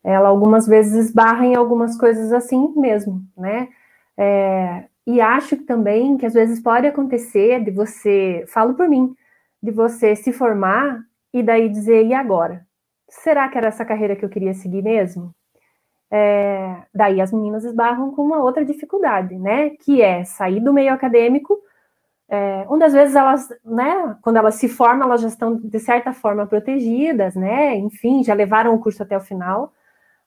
[0.04, 3.70] ela algumas vezes esbarra em algumas coisas assim mesmo, né?
[4.18, 9.16] É, e acho também que às vezes pode acontecer de você, falo por mim,
[9.62, 11.02] de você se formar
[11.34, 12.66] e daí dizer, e agora?
[13.10, 15.34] Será que era essa carreira que eu queria seguir mesmo?
[16.12, 19.72] É, daí as meninas esbarram com uma outra dificuldade, né?
[19.72, 21.60] Que é sair do meio acadêmico,
[22.30, 26.14] é, onde às vezes elas, né, quando elas se formam, elas já estão de certa
[26.14, 27.76] forma protegidas, né?
[27.78, 29.74] Enfim, já levaram o curso até o final,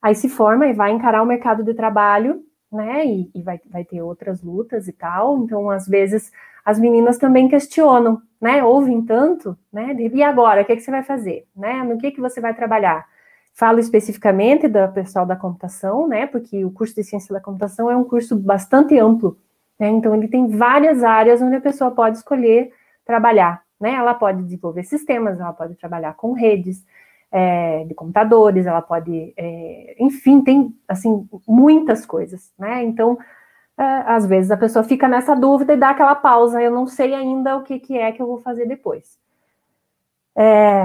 [0.03, 3.07] aí se forma e vai encarar o mercado de trabalho, né?
[3.07, 5.39] E, e vai, vai ter outras lutas e tal.
[5.39, 6.33] Então, às vezes,
[6.67, 8.64] as meninas também questionam, né?
[8.64, 9.95] Ouvem tanto, né?
[9.95, 11.47] E agora, o que, é que você vai fazer?
[11.55, 11.85] Né?
[11.85, 13.07] No que, que você vai trabalhar?
[13.55, 16.27] Falo especificamente do pessoal da computação, né?
[16.27, 19.39] Porque o curso de ciência da computação é um curso bastante amplo,
[19.79, 19.89] né?
[19.91, 22.73] Então ele tem várias áreas onde a pessoa pode escolher
[23.05, 23.95] trabalhar, né?
[23.95, 26.85] Ela pode desenvolver sistemas, ela pode trabalhar com redes
[27.31, 32.83] é, de computadores, ela pode, é, enfim, tem assim muitas coisas, né?
[32.83, 33.17] Então
[33.79, 37.14] é, às vezes a pessoa fica nessa dúvida e dá aquela pausa, eu não sei
[37.14, 39.18] ainda o que, que é que eu vou fazer depois.
[40.37, 40.85] É,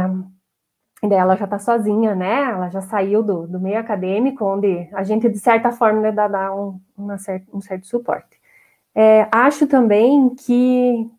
[1.03, 2.43] e daí ela já está sozinha, né?
[2.43, 6.27] Ela já saiu do, do, meio acadêmico, onde a gente, de certa forma, né, dá,
[6.27, 6.79] dá um,
[7.17, 8.39] certa, um certo suporte.
[8.95, 11.09] É, acho também que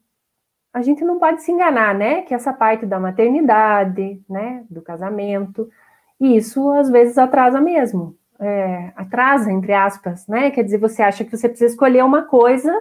[0.72, 2.22] a gente não pode se enganar, né?
[2.22, 5.68] Que essa parte da maternidade, né, do casamento,
[6.20, 8.16] isso às vezes atrasa mesmo.
[8.44, 10.50] É, atrasa, entre aspas, né?
[10.50, 12.72] Quer dizer, você acha que você precisa escolher uma coisa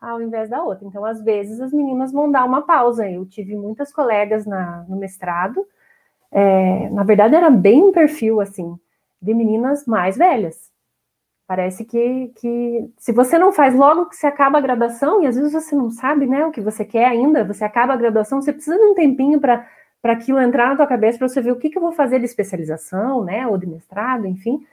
[0.00, 0.86] ao invés da outra.
[0.86, 3.08] Então, às vezes, as meninas vão dar uma pausa.
[3.08, 5.66] Eu tive muitas colegas na, no mestrado,
[6.30, 8.78] é, na verdade, era bem um perfil, assim,
[9.20, 10.70] de meninas mais velhas.
[11.46, 15.36] Parece que, que se você não faz logo que você acaba a graduação, e às
[15.36, 18.52] vezes você não sabe né, o que você quer ainda, você acaba a graduação, você
[18.52, 19.64] precisa de um tempinho para
[20.04, 22.24] aquilo entrar na tua cabeça, para você ver o que, que eu vou fazer de
[22.24, 24.66] especialização, né, ou de mestrado, enfim.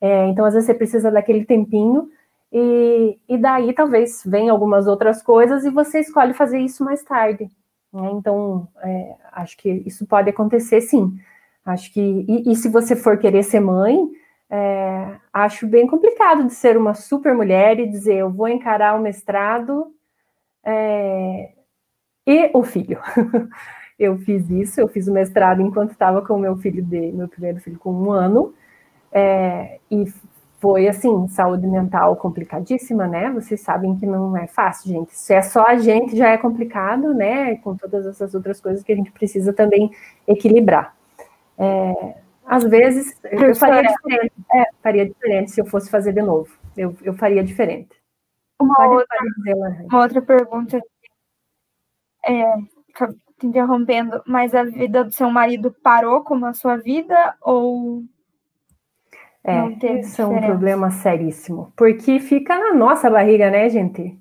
[0.00, 2.08] É, então, às vezes, você precisa daquele tempinho,
[2.52, 7.50] e, e daí talvez venham algumas outras coisas e você escolhe fazer isso mais tarde.
[7.92, 8.10] Né?
[8.12, 11.18] Então, é, acho que isso pode acontecer sim.
[11.64, 13.98] Acho que, e, e se você for querer ser mãe,
[14.50, 19.02] é, acho bem complicado de ser uma super mulher e dizer eu vou encarar o
[19.02, 19.92] mestrado
[20.64, 21.52] é,
[22.26, 22.98] e o filho.
[23.98, 27.28] eu fiz isso, eu fiz o mestrado enquanto estava com o meu filho de meu
[27.28, 28.54] primeiro filho com um ano
[29.12, 30.04] é, e
[30.60, 33.30] foi assim saúde mental complicadíssima, né?
[33.30, 35.16] Vocês sabem que não é fácil, gente.
[35.16, 37.56] Se é só a gente já é complicado, né?
[37.56, 39.90] Com todas essas outras coisas que a gente precisa também
[40.26, 40.96] equilibrar.
[41.56, 44.32] É, às vezes, eu faria diferente.
[44.54, 46.52] É, faria diferente se eu fosse fazer de novo.
[46.76, 47.96] Eu, eu faria diferente.
[48.60, 50.82] Uma, pode, outra, dizer, uma outra pergunta.
[52.26, 52.56] É,
[53.38, 58.02] te interrompendo, mas a vida do seu marido parou como a sua vida ou
[59.48, 64.18] é, isso é um problema seríssimo, porque fica na nossa barriga, né, gente?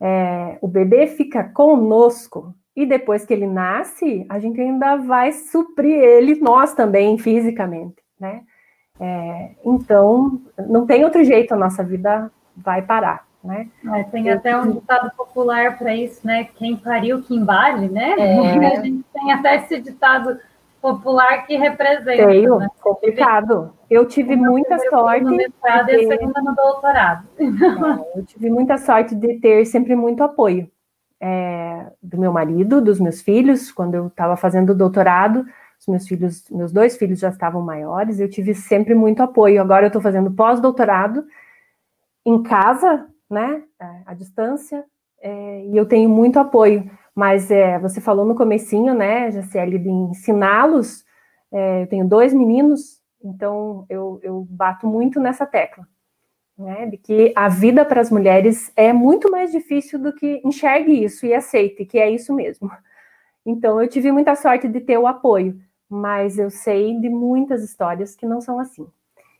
[0.00, 5.98] É, o bebê fica conosco e depois que ele nasce, a gente ainda vai suprir
[5.98, 8.42] ele, nós também, fisicamente, né?
[8.98, 13.68] É, então, não tem outro jeito, a nossa vida vai parar, né?
[13.94, 16.48] É, tem até um ditado popular para isso, né?
[16.56, 18.14] Quem pariu, que embale, né?
[18.18, 18.38] É.
[18.78, 20.38] A gente tem até esse ditado
[20.86, 22.26] popular que representa.
[22.26, 22.68] Tenho, né?
[22.80, 23.72] complicado.
[23.90, 25.24] Eu tive Uma muita sorte.
[25.24, 27.26] No mestrado e a segunda no doutorado.
[27.40, 30.70] É, eu tive muita sorte de ter sempre muito apoio
[31.20, 35.44] é, do meu marido, dos meus filhos, quando eu estava fazendo doutorado.
[35.80, 39.60] Os meus filhos, meus dois filhos já estavam maiores, eu tive sempre muito apoio.
[39.60, 41.24] Agora eu estou fazendo pós-doutorado
[42.24, 44.84] em casa, né, é, à distância,
[45.20, 46.88] é, e eu tenho muito apoio.
[47.16, 51.02] Mas é, você falou no comecinho, né, Jaciele, de ensiná-los.
[51.50, 55.88] É, eu tenho dois meninos, então eu, eu bato muito nessa tecla,
[56.58, 61.04] né, de que a vida para as mulheres é muito mais difícil do que enxergue
[61.04, 62.70] isso e aceite que é isso mesmo.
[63.46, 65.58] Então eu tive muita sorte de ter o apoio,
[65.88, 68.86] mas eu sei de muitas histórias que não são assim.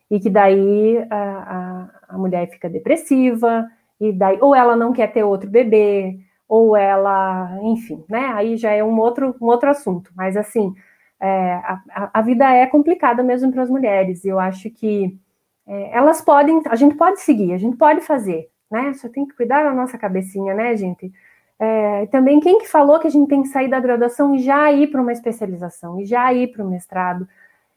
[0.09, 3.69] E que daí a, a, a mulher fica depressiva,
[3.99, 6.17] e daí, ou ela não quer ter outro bebê,
[6.47, 8.31] ou ela, enfim, né?
[8.33, 10.11] Aí já é um outro, um outro assunto.
[10.15, 10.73] Mas assim,
[11.19, 14.23] é, a, a, vida é complicada mesmo para as mulheres.
[14.23, 15.17] E eu acho que
[15.67, 18.93] é, elas podem, a gente pode seguir, a gente pode fazer, né?
[18.93, 21.11] Só tem que cuidar da nossa cabecinha, né, gente?
[21.59, 24.71] É, também quem que falou que a gente tem que sair da graduação e já
[24.71, 27.27] ir para uma especialização, e já ir para o mestrado?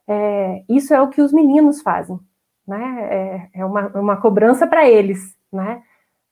[0.06, 2.18] É, isso é o que os meninos fazem,
[2.66, 3.48] né?
[3.54, 5.82] É, é uma, uma cobrança para eles, né?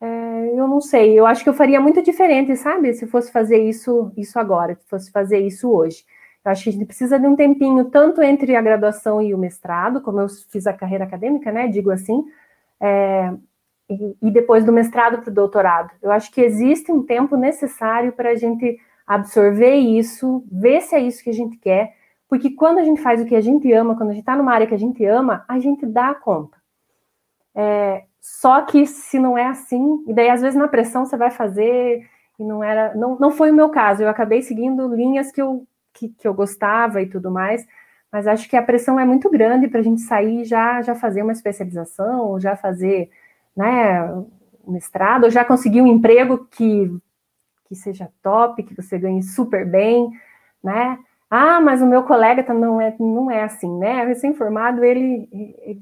[0.00, 2.94] É, eu não sei, eu acho que eu faria muito diferente, sabe?
[2.94, 6.04] Se fosse fazer isso, isso agora, se fosse fazer isso hoje.
[6.44, 9.38] Eu acho que a gente precisa de um tempinho, tanto entre a graduação e o
[9.38, 11.66] mestrado, como eu fiz a carreira acadêmica, né?
[11.68, 12.24] Digo assim,
[12.80, 13.32] é,
[13.90, 15.90] e, e, depois do mestrado para o doutorado.
[16.02, 21.00] Eu acho que existe um tempo necessário para a gente absorver isso, ver se é
[21.00, 21.96] isso que a gente quer,
[22.28, 24.52] porque quando a gente faz o que a gente ama, quando a gente está numa
[24.52, 26.58] área que a gente ama, a gente dá conta.
[27.54, 31.30] É, só que se não é assim, e daí às vezes na pressão você vai
[31.30, 32.08] fazer
[32.38, 34.02] e não era, não, não foi o meu caso.
[34.02, 37.66] Eu acabei seguindo linhas que eu, que, que eu gostava e tudo mais,
[38.12, 41.22] mas acho que a pressão é muito grande para a gente sair já já fazer
[41.22, 43.10] uma especialização, ou já fazer,
[43.56, 44.24] né,
[44.66, 46.90] mestrado, ou já conseguir um emprego que
[47.68, 50.10] que seja top, que você ganhe super bem,
[50.64, 50.98] né?
[51.30, 54.04] Ah, mas o meu colega tá, não é não é assim, né?
[54.06, 55.28] Recém-formado ele,
[55.62, 55.80] ele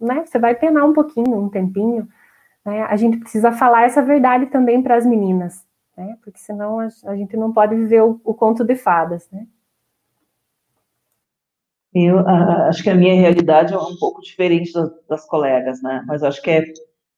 [0.00, 2.08] né, você vai penar um pouquinho, um tempinho.
[2.64, 2.82] Né?
[2.82, 6.16] A gente precisa falar essa verdade também para as meninas, né?
[6.22, 9.46] Porque senão a, a, gente não pode viver o, o conto de fadas, né?
[11.92, 16.04] Eu acho que a minha realidade é um pouco diferente das, das colegas, né?
[16.06, 16.64] Mas acho que é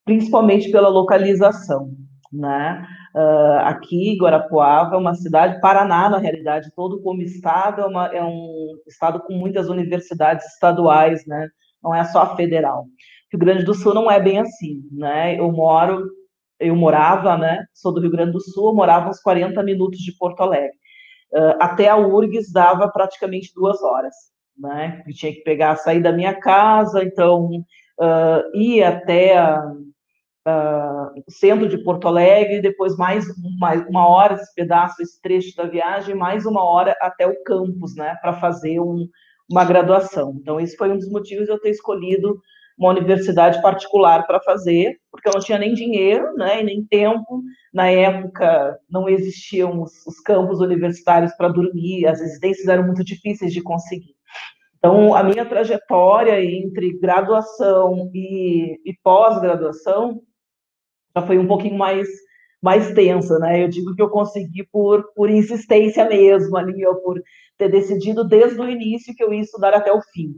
[0.05, 1.95] principalmente pela localização,
[2.33, 2.87] né?
[3.15, 8.25] Uh, aqui, Guarapuava é uma cidade, Paraná, na realidade, todo como estado, é, uma, é
[8.25, 11.49] um estado com muitas universidades estaduais, né?
[11.83, 12.87] Não é só federal.
[13.33, 15.39] Rio Grande do Sul não é bem assim, né?
[15.39, 16.09] Eu moro
[16.63, 17.67] eu morava, né?
[17.75, 20.77] Sou do Rio Grande do Sul, morava uns 40 minutos de Porto Alegre.
[21.33, 24.15] Uh, até a URGS dava praticamente duas horas,
[24.57, 25.03] né?
[25.07, 29.43] Eu tinha que pegar, sair da minha casa, então uh, ir até
[30.47, 35.65] uh, centro de Porto Alegre, depois mais uma, uma hora esse pedaço, esse trecho da
[35.65, 38.15] viagem, mais uma hora até o campus, né?
[38.21, 39.09] Para fazer um,
[39.51, 40.35] uma graduação.
[40.41, 42.41] Então, esse foi um dos motivos de eu ter escolhido
[42.79, 47.43] uma universidade particular para fazer, porque eu não tinha nem dinheiro, né, e nem tempo.
[47.73, 53.53] Na época, não existiam os, os campos universitários para dormir, as residências eram muito difíceis
[53.53, 54.15] de conseguir.
[54.79, 60.21] Então, a minha trajetória entre graduação e, e pós-graduação
[61.17, 62.09] já foi um pouquinho mais
[62.63, 63.65] mais tensa, né?
[63.65, 67.21] Eu digo que eu consegui por, por insistência mesmo ali, ou por
[67.59, 70.33] ter decidido desde o início que eu ia estudar até o fim.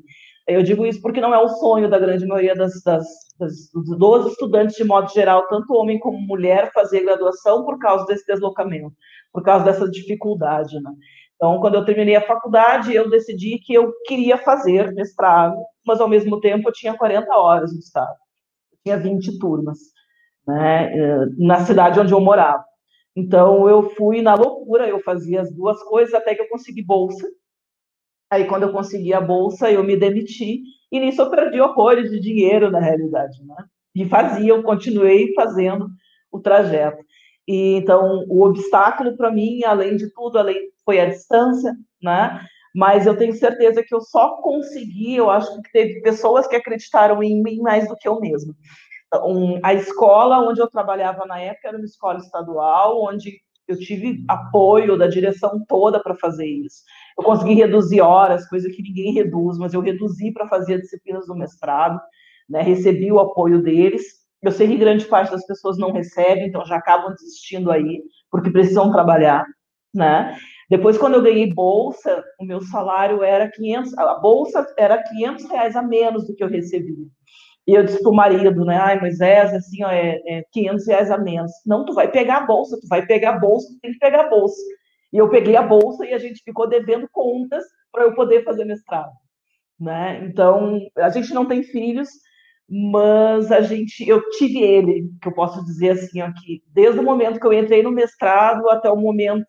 [0.46, 3.06] Eu digo isso porque não é o sonho da grande maioria das, das,
[3.38, 8.26] das, dos estudantes, de modo geral, tanto homem como mulher, fazer graduação por causa desse
[8.26, 8.94] deslocamento,
[9.32, 10.78] por causa dessa dificuldade.
[10.80, 10.90] Né?
[11.36, 15.56] Então, quando eu terminei a faculdade, eu decidi que eu queria fazer mestrado,
[15.86, 18.16] mas ao mesmo tempo eu tinha 40 horas no estado,
[18.82, 19.78] tinha 20 turmas,
[20.46, 22.64] né, eh, na cidade onde eu morava.
[23.16, 27.26] Então, eu fui na loucura, eu fazia as duas coisas até que eu consegui bolsa,
[28.30, 32.18] Aí, quando eu consegui a bolsa, eu me demiti, e nisso eu perdi horrores de
[32.18, 33.54] dinheiro, na realidade, né?
[33.94, 35.86] E fazia, eu continuei fazendo
[36.32, 36.98] o trajeto.
[37.46, 42.40] E, então, o obstáculo para mim, além de tudo, além, foi a distância, né?
[42.74, 47.22] Mas eu tenho certeza que eu só consegui, eu acho que teve pessoas que acreditaram
[47.22, 48.52] em mim mais do que eu mesmo.
[49.22, 54.24] Um, a escola onde eu trabalhava na época era uma escola estadual, onde eu tive
[54.28, 56.82] apoio da direção toda para fazer isso.
[57.18, 61.34] Eu consegui reduzir horas, coisa que ninguém reduz, mas eu reduzi para fazer disciplinas do
[61.34, 61.98] mestrado,
[62.48, 62.62] né?
[62.62, 64.04] recebi o apoio deles.
[64.42, 68.50] Eu sei que grande parte das pessoas não recebe, então já acabam desistindo aí, porque
[68.50, 69.46] precisam trabalhar,
[69.94, 70.36] né?
[70.68, 75.76] Depois, quando eu ganhei bolsa, o meu salário era 500, a bolsa era 500 reais
[75.76, 77.06] a menos do que eu recebia.
[77.66, 78.76] E eu disse pro marido, né?
[78.76, 81.50] Ai, Moisés, assim, ó, é, é 500 reais a menos.
[81.66, 84.26] Não, tu vai pegar a bolsa, tu vai pegar a bolsa, tu tem que pegar
[84.26, 84.60] a bolsa.
[85.12, 88.64] E eu peguei a bolsa e a gente ficou devendo contas para eu poder fazer
[88.64, 89.12] mestrado,
[89.80, 90.24] né?
[90.24, 92.08] Então, a gente não tem filhos,
[92.68, 97.38] mas a gente, eu tive ele, que eu posso dizer assim aqui, desde o momento
[97.38, 99.46] que eu entrei no mestrado até o momento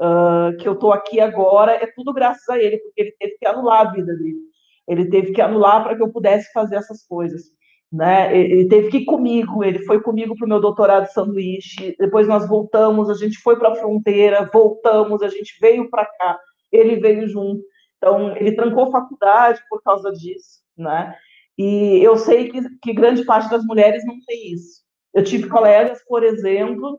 [0.00, 3.46] uh, que eu estou aqui agora, é tudo graças a ele, porque ele teve que
[3.46, 4.38] anular a vida dele.
[4.86, 7.42] Ele teve que anular para que eu pudesse fazer essas coisas.
[7.92, 8.36] Né?
[8.36, 12.26] Ele teve que ir comigo, ele foi comigo para o meu doutorado de sanduíche, depois
[12.26, 16.38] nós voltamos, a gente foi para a fronteira, voltamos, a gente veio para cá,
[16.72, 17.62] ele veio junto.
[17.96, 21.14] Então, ele trancou faculdade por causa disso, né?
[21.56, 24.82] E eu sei que, que grande parte das mulheres não tem isso.
[25.14, 26.98] Eu tive colegas, por exemplo,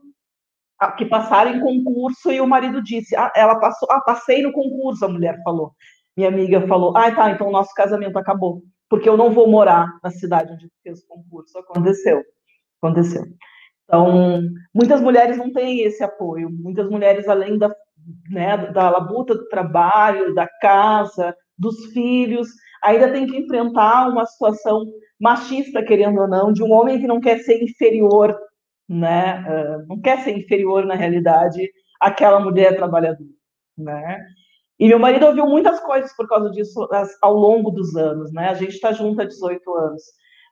[0.98, 5.04] que passaram em concurso e o marido disse: ah, ela passou, ah, passei no concurso,
[5.04, 5.74] a mulher falou
[6.16, 9.88] minha amiga falou: ah, tá, então o nosso casamento acabou, porque eu não vou morar
[10.04, 11.58] na cidade onde fez o concurso.
[11.58, 12.22] Aconteceu.
[12.82, 13.24] Aconteceu.
[13.84, 14.42] Então,
[14.74, 16.50] muitas mulheres não têm esse apoio.
[16.50, 17.74] Muitas mulheres, além da,
[18.30, 22.48] né, da labuta do trabalho, da casa, dos filhos,
[22.84, 24.86] ainda tem que enfrentar uma situação
[25.20, 28.36] machista, querendo ou não, de um homem que não quer ser inferior,
[28.88, 29.44] né?
[29.48, 33.30] Uh, não quer ser inferior na realidade àquela mulher trabalhadora,
[33.78, 34.20] né?
[34.80, 36.88] E meu marido ouviu muitas coisas por causa disso
[37.22, 38.50] ao longo dos anos, né?
[38.50, 40.04] A gente está junto há 18 anos.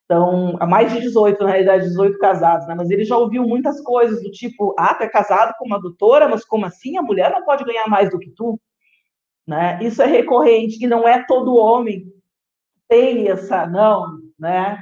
[0.06, 2.76] Então, há mais de 18, na realidade, 18 casados, né?
[2.76, 6.28] Mas ele já ouviu muitas coisas do tipo, ah, tu é casado com uma doutora,
[6.28, 6.98] mas como assim?
[6.98, 8.60] A mulher não pode ganhar mais do que tu?
[9.48, 9.80] Né?
[9.82, 12.06] Isso é recorrente, e não é todo homem
[12.88, 14.06] tem essa, não,
[14.40, 14.80] né?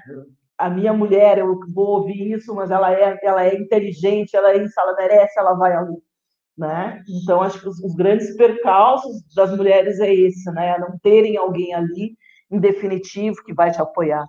[0.58, 4.58] A minha mulher, eu vou ouvir isso, mas ela é, ela é inteligente, ela é
[4.58, 6.11] isso, ela merece, ela vai luta
[6.58, 7.02] né?
[7.08, 10.78] Então, acho que os, os, grandes percalços das mulheres é esse, né?
[10.78, 12.16] Não terem alguém ali,
[12.52, 14.26] em definitivo, que vai te apoiar.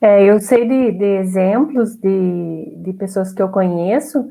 [0.00, 4.30] É, eu sei de, de exemplos de, de pessoas que eu conheço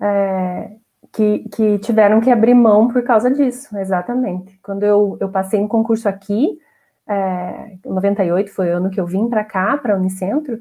[0.00, 0.70] é,
[1.12, 4.58] que, que tiveram que abrir mão por causa disso, exatamente.
[4.62, 6.58] Quando eu, eu passei um concurso aqui,
[7.06, 10.58] é, 98 foi o ano que eu vim para cá, para a Unicentro,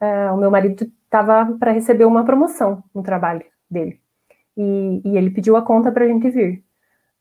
[0.00, 4.01] é, o meu marido estava para receber uma promoção no trabalho dele
[4.56, 6.64] e, e ele pediu a conta para a gente vir,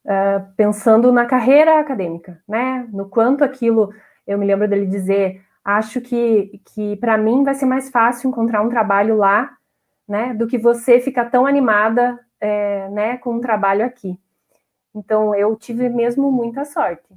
[0.06, 2.88] uh, pensando na carreira acadêmica, né?
[2.92, 3.94] No quanto aquilo,
[4.28, 8.62] eu me lembro dele dizer, acho que, que para mim vai ser mais fácil encontrar
[8.62, 9.52] um trabalho lá,
[10.08, 10.34] né?
[10.34, 13.18] Do que você ficar tão animada, é, né?
[13.18, 14.18] Com um trabalho aqui.
[14.94, 17.08] Então eu tive mesmo muita sorte,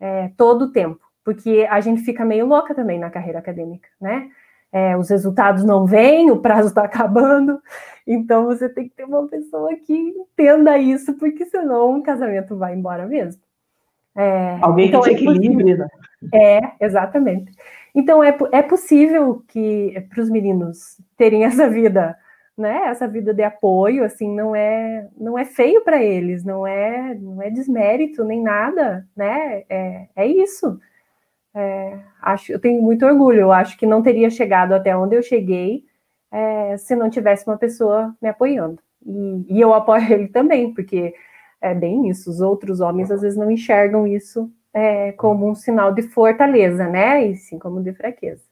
[0.00, 4.30] é, todo o tempo, porque a gente fica meio louca também na carreira acadêmica, né?
[4.72, 7.60] É, os resultados não vêm, o prazo está acabando.
[8.06, 12.74] Então você tem que ter uma pessoa que entenda isso, porque senão o casamento vai
[12.74, 13.42] embora mesmo.
[14.16, 15.86] É, Alguém então que te é equilibre, né?
[16.34, 17.52] É, exatamente.
[17.94, 22.16] Então é, é possível que para os meninos terem essa vida,
[22.56, 22.86] né?
[22.86, 27.40] Essa vida de apoio, assim, não é não é feio para eles, não é não
[27.40, 29.62] é desmérito nem nada, né?
[29.68, 30.80] É, é isso.
[31.54, 33.40] É, acho, eu tenho muito orgulho.
[33.40, 35.84] Eu acho que não teria chegado até onde eu cheguei
[36.30, 38.80] é, se não tivesse uma pessoa me apoiando.
[39.04, 41.14] E, e, eu apoio ele também, porque
[41.60, 42.30] é bem isso.
[42.30, 47.26] Os outros homens às vezes não enxergam isso é, como um sinal de fortaleza, né?
[47.26, 48.42] E sim como de fraqueza.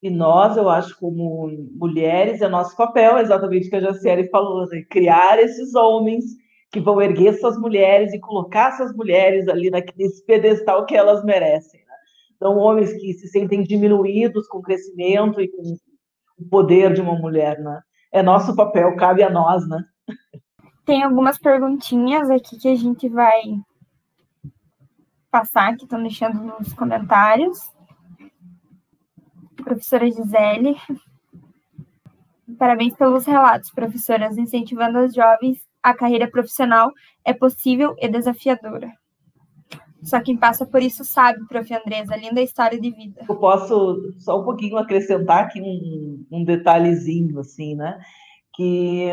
[0.00, 4.64] E nós, eu acho, como mulheres, é nosso papel, exatamente o que a Jaciele falou,
[4.68, 4.82] né?
[4.88, 6.24] criar esses homens
[6.70, 11.80] que vão erguer essas mulheres e colocar essas mulheres ali nesse pedestal que elas merecem.
[11.80, 11.94] Né?
[12.36, 15.76] Então, homens que se sentem diminuídos com o crescimento e com
[16.38, 17.80] o poder de uma mulher, né?
[18.12, 19.82] É nosso papel, cabe a nós, né?
[20.84, 23.42] Tem algumas perguntinhas aqui que a gente vai
[25.30, 27.58] passar, que estão deixando nos comentários.
[29.56, 30.76] Professora Gisele,
[32.58, 36.92] parabéns pelos relatos, professoras, incentivando as jovens a carreira profissional
[37.24, 38.90] é possível e desafiadora.
[40.02, 41.74] Só quem passa por isso sabe, prof.
[41.74, 43.20] Andresa, linda história de vida.
[43.28, 47.98] Eu posso só um pouquinho acrescentar aqui um, um detalhezinho, assim, né?
[48.54, 49.08] Que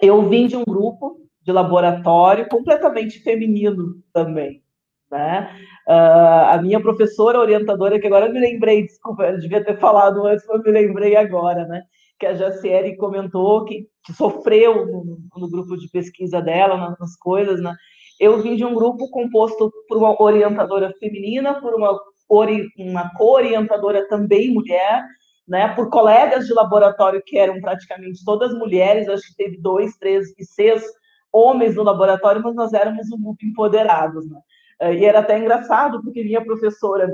[0.00, 4.62] eu vim de um grupo de laboratório completamente feminino também,
[5.10, 5.50] né?
[5.88, 10.24] Uh, a minha professora orientadora, que agora eu me lembrei, desculpa, eu devia ter falado
[10.26, 11.82] antes, mas eu me lembrei agora, né?
[12.18, 17.16] Que a Jaciele comentou, que, que sofreu no, no, grupo de pesquisa dela, nas, nas
[17.16, 17.74] coisas, né?
[18.18, 21.98] Eu vim de um grupo composto por uma orientadora feminina, por uma,
[22.78, 25.04] uma co-orientadora também mulher,
[25.46, 25.68] né?
[25.74, 30.44] Por colegas de laboratório que eram praticamente todas mulheres, acho que teve dois, três e
[30.44, 30.82] seis
[31.32, 34.40] homens no laboratório, mas nós éramos um grupo empoderados, né?
[34.94, 37.08] E era até engraçado, porque minha professora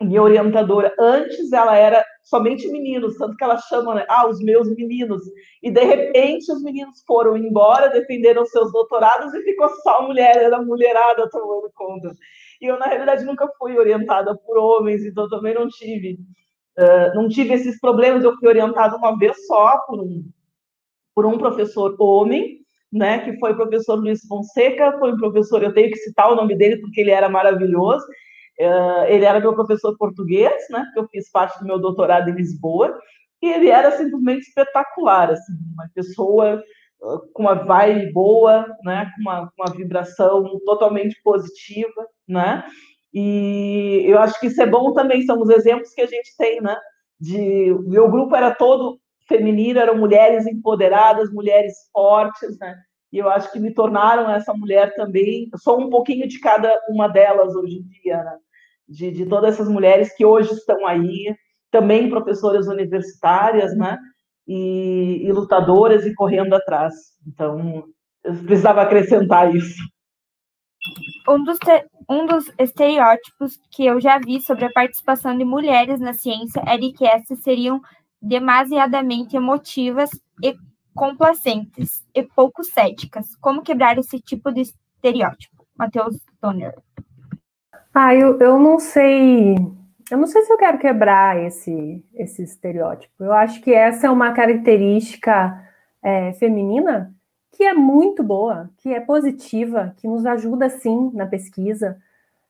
[0.00, 4.68] minha orientadora, antes ela era somente meninos, tanto que ela chama, né, ah, os meus
[4.74, 5.22] meninos.
[5.62, 10.36] E de repente os meninos foram embora, defenderam seus doutorados e ficou só a mulher,
[10.36, 12.10] era a mulherada tomando conta.
[12.60, 16.18] E eu, na realidade, nunca fui orientada por homens, então também não tive,
[16.78, 18.22] uh, não tive esses problemas.
[18.22, 20.24] Eu fui orientada uma vez só por um,
[21.12, 22.60] por um professor homem,
[22.92, 26.36] né, que foi o professor Luiz Fonseca, foi um professor, eu tenho que citar o
[26.36, 28.04] nome dele porque ele era maravilhoso,
[28.58, 30.84] ele era meu professor português, né?
[30.84, 32.98] Porque eu fiz parte do meu doutorado em Lisboa,
[33.42, 36.62] e ele era simplesmente espetacular, assim, uma pessoa
[37.02, 39.10] uh, com uma vibe boa, né?
[39.16, 42.64] Com uma, uma vibração totalmente positiva, né?
[43.12, 46.60] E eu acho que isso é bom também, são os exemplos que a gente tem,
[46.60, 46.76] né?
[47.20, 48.98] De, meu grupo era todo
[49.28, 52.74] feminino, eram mulheres empoderadas, mulheres fortes, né?
[53.12, 55.48] E eu acho que me tornaram essa mulher também.
[55.52, 58.38] Eu sou um pouquinho de cada uma delas hoje em dia, né?
[58.88, 61.34] de, de todas essas mulheres que hoje estão aí,
[61.70, 63.98] também professoras universitárias, né?
[64.46, 66.94] E, e lutadoras e correndo atrás.
[67.26, 67.84] Então,
[68.24, 69.82] eu precisava acrescentar isso.
[71.28, 71.58] Um dos,
[72.10, 76.76] um dos estereótipos que eu já vi sobre a participação de mulheres na ciência é
[76.76, 77.80] de que essas seriam
[78.20, 80.10] demasiadamente emotivas
[80.42, 80.54] e
[80.94, 83.34] complacentes e pouco céticas.
[83.36, 85.66] Como quebrar esse tipo de estereótipo?
[85.76, 86.74] Matheus Donner.
[87.94, 89.54] Ah, eu, eu não sei.
[90.10, 93.24] Eu não sei se eu quero quebrar esse, esse estereótipo.
[93.24, 95.62] Eu acho que essa é uma característica
[96.02, 97.14] é, feminina
[97.52, 101.98] que é muito boa, que é positiva, que nos ajuda sim na pesquisa.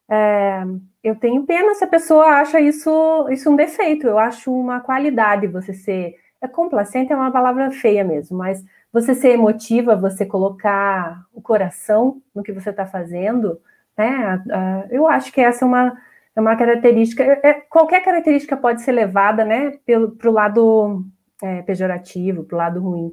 [0.09, 0.63] É,
[1.03, 4.07] eu tenho pena se a pessoa acha isso, isso um defeito.
[4.07, 6.17] Eu acho uma qualidade você ser.
[6.43, 12.21] É complacente é uma palavra feia mesmo, mas você ser emotiva, você colocar o coração
[12.35, 13.61] no que você está fazendo,
[13.97, 14.43] né?
[14.91, 15.97] Eu acho que essa é uma,
[16.35, 17.23] é uma característica.
[17.23, 19.79] É, é qualquer característica pode ser levada né,
[20.19, 21.05] para o lado
[21.41, 23.13] é, pejorativo, para o lado ruim.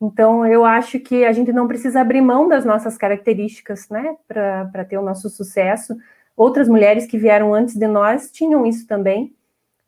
[0.00, 4.84] Então, eu acho que a gente não precisa abrir mão das nossas características né, para
[4.84, 5.96] ter o nosso sucesso.
[6.36, 9.34] Outras mulheres que vieram antes de nós tinham isso também.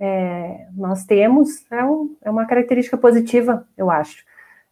[0.01, 4.25] É, nós temos, é, um, é uma característica positiva, eu acho.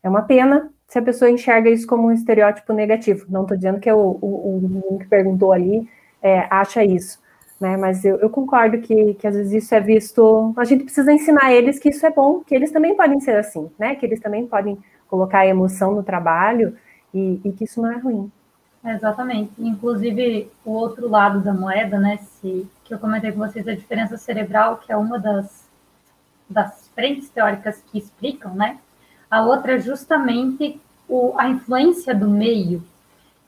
[0.03, 3.27] É uma pena se a pessoa enxerga isso como um estereótipo negativo.
[3.29, 5.87] Não estou dizendo que é o, o, que perguntou ali
[6.23, 7.21] é, acha isso,
[7.61, 7.77] né?
[7.77, 10.55] Mas eu, eu, concordo que, que às vezes isso é visto.
[10.57, 13.71] A gente precisa ensinar eles que isso é bom, que eles também podem ser assim,
[13.79, 13.95] né?
[13.97, 14.79] Que eles também podem
[15.09, 16.75] colocar emoção no trabalho
[17.13, 18.33] e, e que isso não é ruim.
[18.85, 19.53] Exatamente.
[19.59, 24.17] Inclusive, o outro lado da moeda, né, se, que eu comentei com vocês, a diferença
[24.17, 25.69] cerebral, que é uma das,
[26.49, 28.79] das frentes teóricas que explicam, né?
[29.31, 32.83] A outra é justamente o, a influência do meio.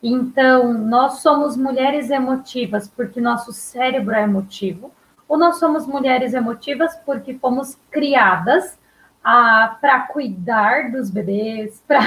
[0.03, 4.93] Então, nós somos mulheres emotivas porque nosso cérebro é emotivo,
[5.29, 8.79] ou nós somos mulheres emotivas porque fomos criadas
[9.23, 12.01] para cuidar dos bebês, para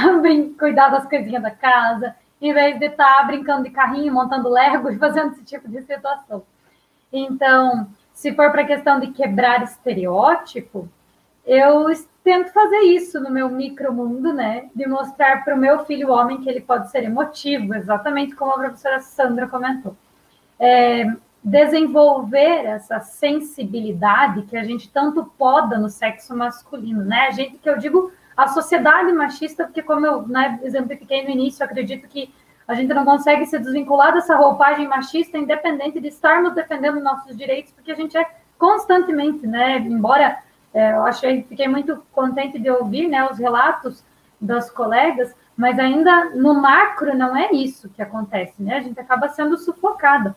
[0.57, 4.91] cuidar das coisinhas da casa, em vez de estar tá brincando de carrinho, montando Lego
[4.91, 6.43] e fazendo esse tipo de situação.
[7.11, 10.89] Então, se for para a questão de quebrar estereótipo,
[11.45, 11.85] eu
[12.21, 14.69] tento fazer isso no meu micromundo, né?
[14.75, 18.59] De mostrar para o meu filho homem que ele pode ser emotivo, exatamente como a
[18.59, 19.95] professora Sandra comentou.
[20.59, 21.05] É,
[21.41, 27.27] desenvolver essa sensibilidade que a gente tanto poda no sexo masculino, né?
[27.27, 31.63] A gente que eu digo a sociedade machista, porque como eu né, exemplifiquei no início,
[31.63, 32.33] acredito que
[32.67, 37.71] a gente não consegue se desvincular dessa roupagem machista, independente de estarmos defendendo nossos direitos,
[37.73, 38.25] porque a gente é
[38.57, 39.77] constantemente, né?
[39.77, 40.39] Embora
[40.73, 44.03] é, eu achei, fiquei muito contente de ouvir, né, os relatos
[44.39, 48.77] das colegas, mas ainda no macro não é isso que acontece, né?
[48.77, 50.35] A gente acaba sendo sufocada.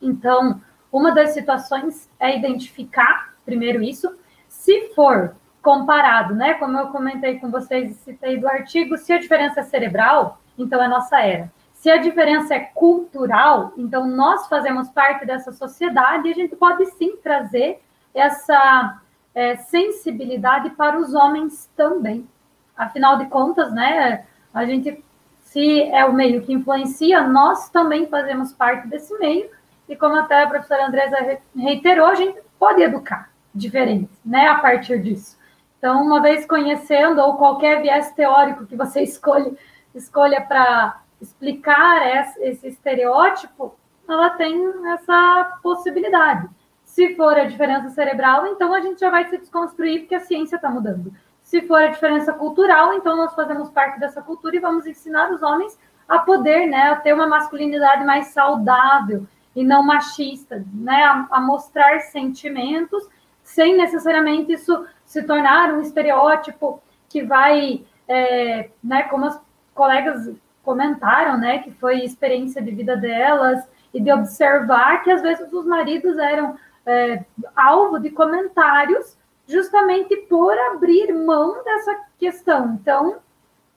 [0.00, 0.60] Então,
[0.90, 4.14] uma das situações é identificar primeiro isso,
[4.48, 6.54] se for comparado, né?
[6.54, 10.82] Como eu comentei com vocês e citei do artigo, se a diferença é cerebral, então
[10.82, 11.50] é nossa era.
[11.74, 16.84] Se a diferença é cultural, então nós fazemos parte dessa sociedade e a gente pode
[16.92, 17.80] sim trazer
[18.12, 19.00] essa
[19.34, 22.28] é, sensibilidade para os homens também.
[22.76, 24.24] Afinal de contas, né?
[24.52, 25.04] A gente,
[25.40, 29.48] se é o meio que influencia, nós também fazemos parte desse meio.
[29.88, 34.48] E como até a professora Andresa reiterou, a gente pode educar diferente, né?
[34.48, 35.37] A partir disso.
[35.78, 39.56] Então, uma vez conhecendo, ou qualquer viés teórico que você escolhe,
[39.94, 42.06] escolha para explicar
[42.40, 43.74] esse estereótipo,
[44.08, 44.56] ela tem
[44.92, 46.48] essa possibilidade.
[46.84, 50.56] Se for a diferença cerebral, então a gente já vai se desconstruir, porque a ciência
[50.56, 51.12] está mudando.
[51.42, 55.42] Se for a diferença cultural, então nós fazemos parte dessa cultura e vamos ensinar os
[55.42, 55.78] homens
[56.08, 61.40] a poder, né, a ter uma masculinidade mais saudável e não machista, né, a, a
[61.40, 63.06] mostrar sentimentos
[63.42, 69.40] sem necessariamente isso se tornar um estereótipo que vai, é, né, como as
[69.74, 70.30] colegas
[70.62, 75.64] comentaram, né, que foi experiência de vida delas e de observar que às vezes os
[75.64, 77.24] maridos eram é,
[77.56, 79.16] alvo de comentários
[79.46, 82.74] justamente por abrir mão dessa questão.
[82.74, 83.16] Então,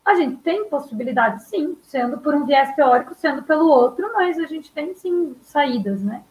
[0.03, 4.47] a gente tem possibilidade, sim, sendo por um viés teórico, sendo pelo outro, mas a
[4.47, 6.23] gente tem, sim, saídas, né?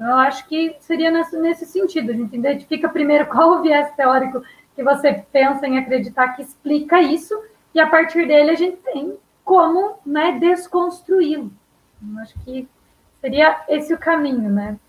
[0.00, 2.10] Então, eu acho que seria nesse, nesse sentido.
[2.10, 4.42] A gente identifica primeiro qual o viés teórico
[4.74, 7.38] que você pensa em acreditar que explica isso,
[7.74, 11.52] e a partir dele a gente tem como né, desconstruí-lo.
[12.22, 12.66] Acho que
[13.20, 14.80] seria esse o caminho, né?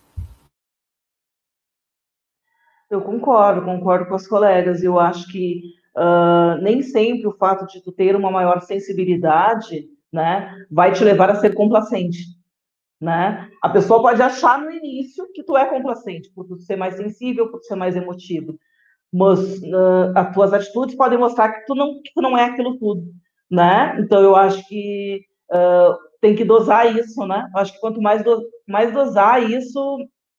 [2.89, 4.81] Eu concordo, concordo com as colegas.
[4.81, 10.65] Eu acho que uh, nem sempre o fato de tu ter uma maior sensibilidade, né,
[10.71, 12.19] vai te levar a ser complacente,
[13.01, 13.49] né?
[13.63, 17.49] A pessoa pode achar no início que tu é complacente, por tu ser mais sensível,
[17.49, 18.59] por tu ser mais emotivo,
[19.11, 22.77] mas uh, as tuas atitudes podem mostrar que tu não que tu não é aquilo
[22.77, 23.03] tudo,
[23.49, 23.97] né?
[23.99, 25.21] Então eu acho que
[25.51, 27.49] uh, tem que dosar isso, né?
[27.53, 29.97] Eu acho que quanto mais do, mais dosar isso,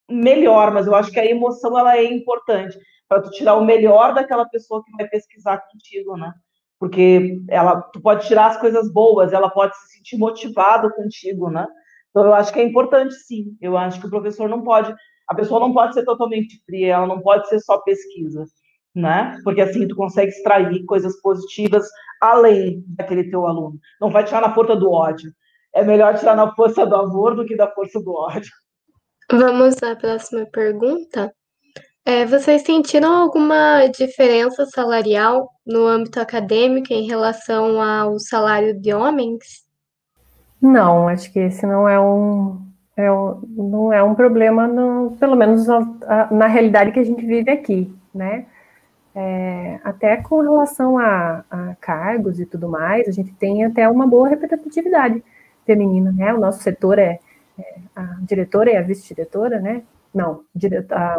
[0.09, 2.79] melhor, mas eu acho que a emoção ela é importante
[3.09, 6.33] para tu tirar o melhor daquela pessoa que vai pesquisar contigo, né?
[6.79, 11.67] Porque ela, tu pode tirar as coisas boas, ela pode se sentir motivado contigo, né?
[12.13, 13.57] Então eu acho que é importante, sim.
[13.61, 14.95] Eu acho que o professor não pode,
[15.29, 18.45] a pessoa não pode ser totalmente fria, ela não pode ser só pesquisa,
[18.95, 19.41] né?
[19.43, 21.89] Porque assim tu consegue extrair coisas positivas
[22.21, 23.79] além daquele teu aluno.
[24.01, 25.33] Não vai tirar na força do ódio.
[25.75, 28.53] É melhor tirar na força do amor do que da força do ódio.
[29.31, 31.33] Vamos à próxima pergunta.
[32.05, 39.65] É, vocês sentiram alguma diferença salarial no âmbito acadêmico em relação ao salário de homens?
[40.63, 42.63] Não, acho que esse não é um,
[42.97, 47.25] é um não é um problema, no, pelo menos na, na, realidade que a gente
[47.27, 48.47] vive aqui, né?
[49.15, 54.07] É, até com relação a, a, cargos e tudo mais, a gente tem até uma
[54.07, 55.23] boa representatividade
[55.67, 56.33] feminina, né?
[56.33, 57.19] O nosso setor é
[57.59, 59.83] é, a diretora e a vice-diretora, né?
[60.15, 60.45] Não,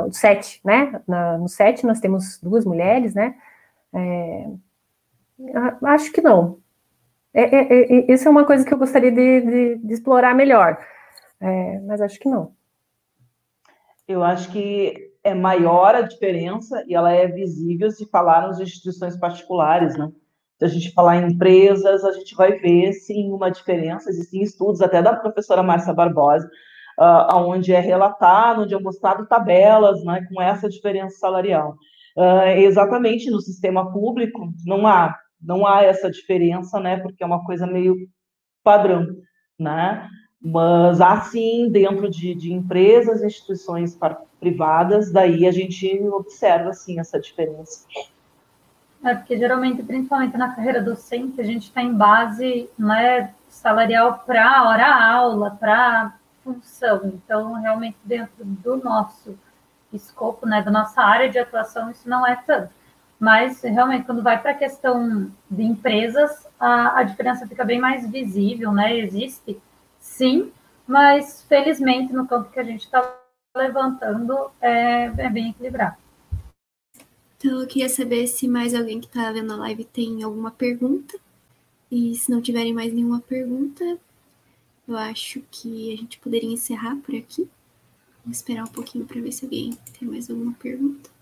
[0.08, 1.02] o sete, né?
[1.08, 3.36] Na, no sete nós temos duas mulheres, né?
[3.94, 4.48] É,
[5.84, 6.60] acho que não.
[7.34, 10.78] É, é, é, isso é uma coisa que eu gostaria de, de, de explorar melhor,
[11.42, 12.54] é, mas acho que não.
[14.08, 19.18] Eu acho que é maior a diferença e ela é visível se falar nas instituições
[19.18, 20.12] particulares, né?
[20.60, 24.10] se a gente falar em empresas, a gente vai ver sim uma diferença.
[24.10, 26.48] Existem estudos até da professora Márcia Barbosa,
[27.00, 31.76] uh, onde é relatado, onde é mostrado tabelas né, com essa diferença salarial.
[32.16, 36.98] Uh, exatamente no sistema público não há não há essa diferença, né?
[36.98, 37.96] Porque é uma coisa meio
[38.64, 39.06] padrão,
[39.60, 40.10] né?
[40.42, 43.98] Mas assim, dentro de, de empresas, instituições
[44.40, 47.86] privadas, daí a gente observa assim essa diferença.
[49.04, 54.70] É porque geralmente, principalmente na carreira docente, a gente está em base né, salarial para
[54.70, 57.02] hora-aula, para função.
[57.06, 59.38] Então, realmente, dentro do nosso
[59.92, 62.70] escopo, né, da nossa área de atuação, isso não é tanto.
[63.24, 68.06] Mas, realmente, quando vai para a questão de empresas, a, a diferença fica bem mais
[68.12, 69.00] visível, né?
[69.00, 69.58] Existe,
[69.98, 70.52] sim,
[70.86, 73.18] mas, felizmente, no campo que a gente está
[73.56, 75.96] levantando, é, é bem equilibrado.
[77.38, 81.18] Então, eu queria saber se mais alguém que está vendo a live tem alguma pergunta.
[81.90, 83.98] E se não tiverem mais nenhuma pergunta,
[84.86, 87.50] eu acho que a gente poderia encerrar por aqui.
[88.26, 91.14] Vamos esperar um pouquinho para ver se alguém tem mais alguma pergunta.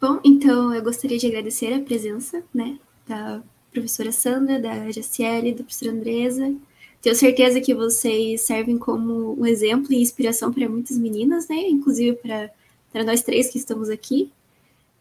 [0.00, 2.78] Bom, então eu gostaria de agradecer a presença, né,
[3.08, 3.40] da
[3.72, 6.54] professora Sandra, da Jaciele, da professora Andresa.
[7.00, 12.16] Tenho certeza que vocês servem como um exemplo e inspiração para muitas meninas, né, inclusive
[12.16, 12.50] para,
[12.92, 14.30] para nós três que estamos aqui.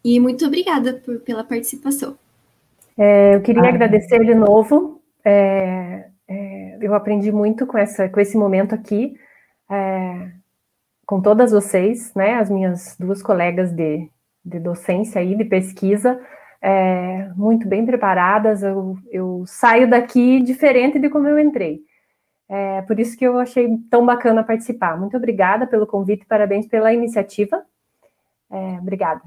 [0.03, 2.17] E muito obrigada por, pela participação.
[2.97, 3.69] É, eu queria ah.
[3.69, 5.01] agradecer de novo.
[5.25, 9.15] É, é, eu aprendi muito com, essa, com esse momento aqui,
[9.69, 10.31] é,
[11.05, 14.09] com todas vocês, né, as minhas duas colegas de,
[14.45, 16.19] de docência e de pesquisa,
[16.61, 18.61] é, muito bem preparadas.
[18.63, 21.81] Eu, eu, saio daqui diferente de como eu entrei.
[22.47, 24.97] É, por isso que eu achei tão bacana participar.
[24.99, 27.65] Muito obrigada pelo convite, parabéns pela iniciativa.
[28.51, 29.21] É, obrigada.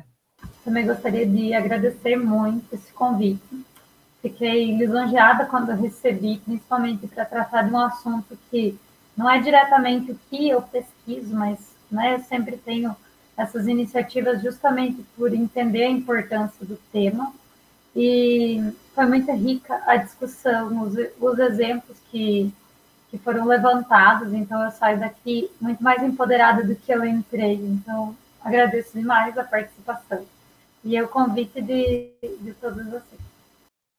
[0.65, 3.65] Também gostaria de agradecer muito esse convite.
[4.23, 8.78] Fiquei lisonjeada quando recebi, principalmente para tratar de um assunto que
[9.16, 11.59] não é diretamente o que eu pesquiso, mas
[11.90, 12.95] né, eu sempre tenho
[13.39, 17.32] essas iniciativas justamente por entender a importância do tema.
[17.94, 18.60] E
[18.94, 22.52] foi muito rica a discussão, os, os exemplos que,
[23.10, 24.32] que foram levantados.
[24.32, 27.55] Então, eu saio daqui muito mais empoderada do que eu entrei.
[27.55, 30.27] Então, agradeço demais a participação
[30.85, 32.10] e o convite de,
[32.40, 33.27] de todos vocês.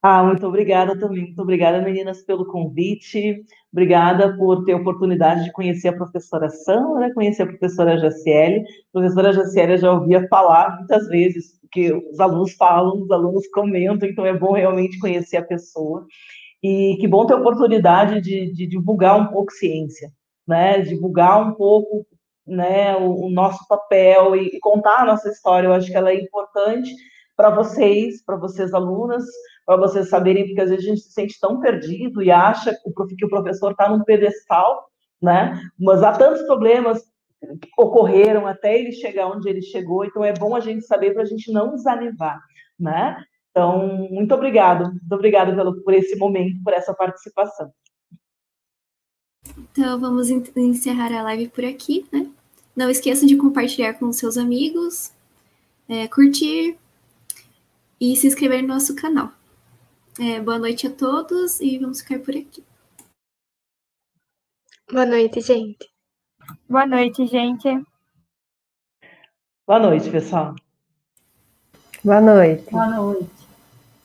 [0.01, 1.25] Ah, muito obrigada também.
[1.25, 3.43] Muito obrigada, meninas, pelo convite.
[3.71, 8.61] Obrigada por ter a oportunidade de conhecer a professora Sandra, conhecer a professora Jaciele.
[8.61, 14.07] A professora Jaciele já ouvia falar muitas vezes, que os alunos falam, os alunos comentam,
[14.07, 16.05] então é bom realmente conhecer a pessoa.
[16.63, 20.11] E que bom ter a oportunidade de, de divulgar um pouco ciência,
[20.47, 20.79] né?
[20.79, 22.05] Divulgar um pouco
[22.47, 25.67] né, o, o nosso papel e, e contar a nossa história.
[25.67, 26.89] Eu acho que ela é importante
[27.35, 29.23] para vocês, para vocês alunas,
[29.69, 33.25] para vocês saberem, porque às vezes a gente se sente tão perdido e acha que
[33.25, 34.89] o professor está num pedestal,
[35.21, 35.61] né?
[35.77, 37.03] Mas há tantos problemas
[37.39, 41.21] que ocorreram até ele chegar onde ele chegou, então é bom a gente saber para
[41.21, 42.41] a gente não desanimar,
[42.79, 43.23] né?
[43.51, 47.71] Então, muito obrigado, muito obrigado pelo, por esse momento, por essa participação.
[49.55, 52.27] Então, vamos encerrar a live por aqui, né?
[52.75, 55.13] Não esqueça de compartilhar com seus amigos,
[55.87, 56.75] é, curtir
[58.01, 59.37] e se inscrever no nosso canal.
[60.21, 62.61] É, boa noite a todos e vamos ficar por aqui.
[64.91, 65.89] Boa noite, gente.
[66.67, 67.69] Boa noite, gente.
[69.65, 70.55] Boa noite, pessoal.
[72.03, 72.69] Boa noite.
[72.69, 73.38] Boa noite.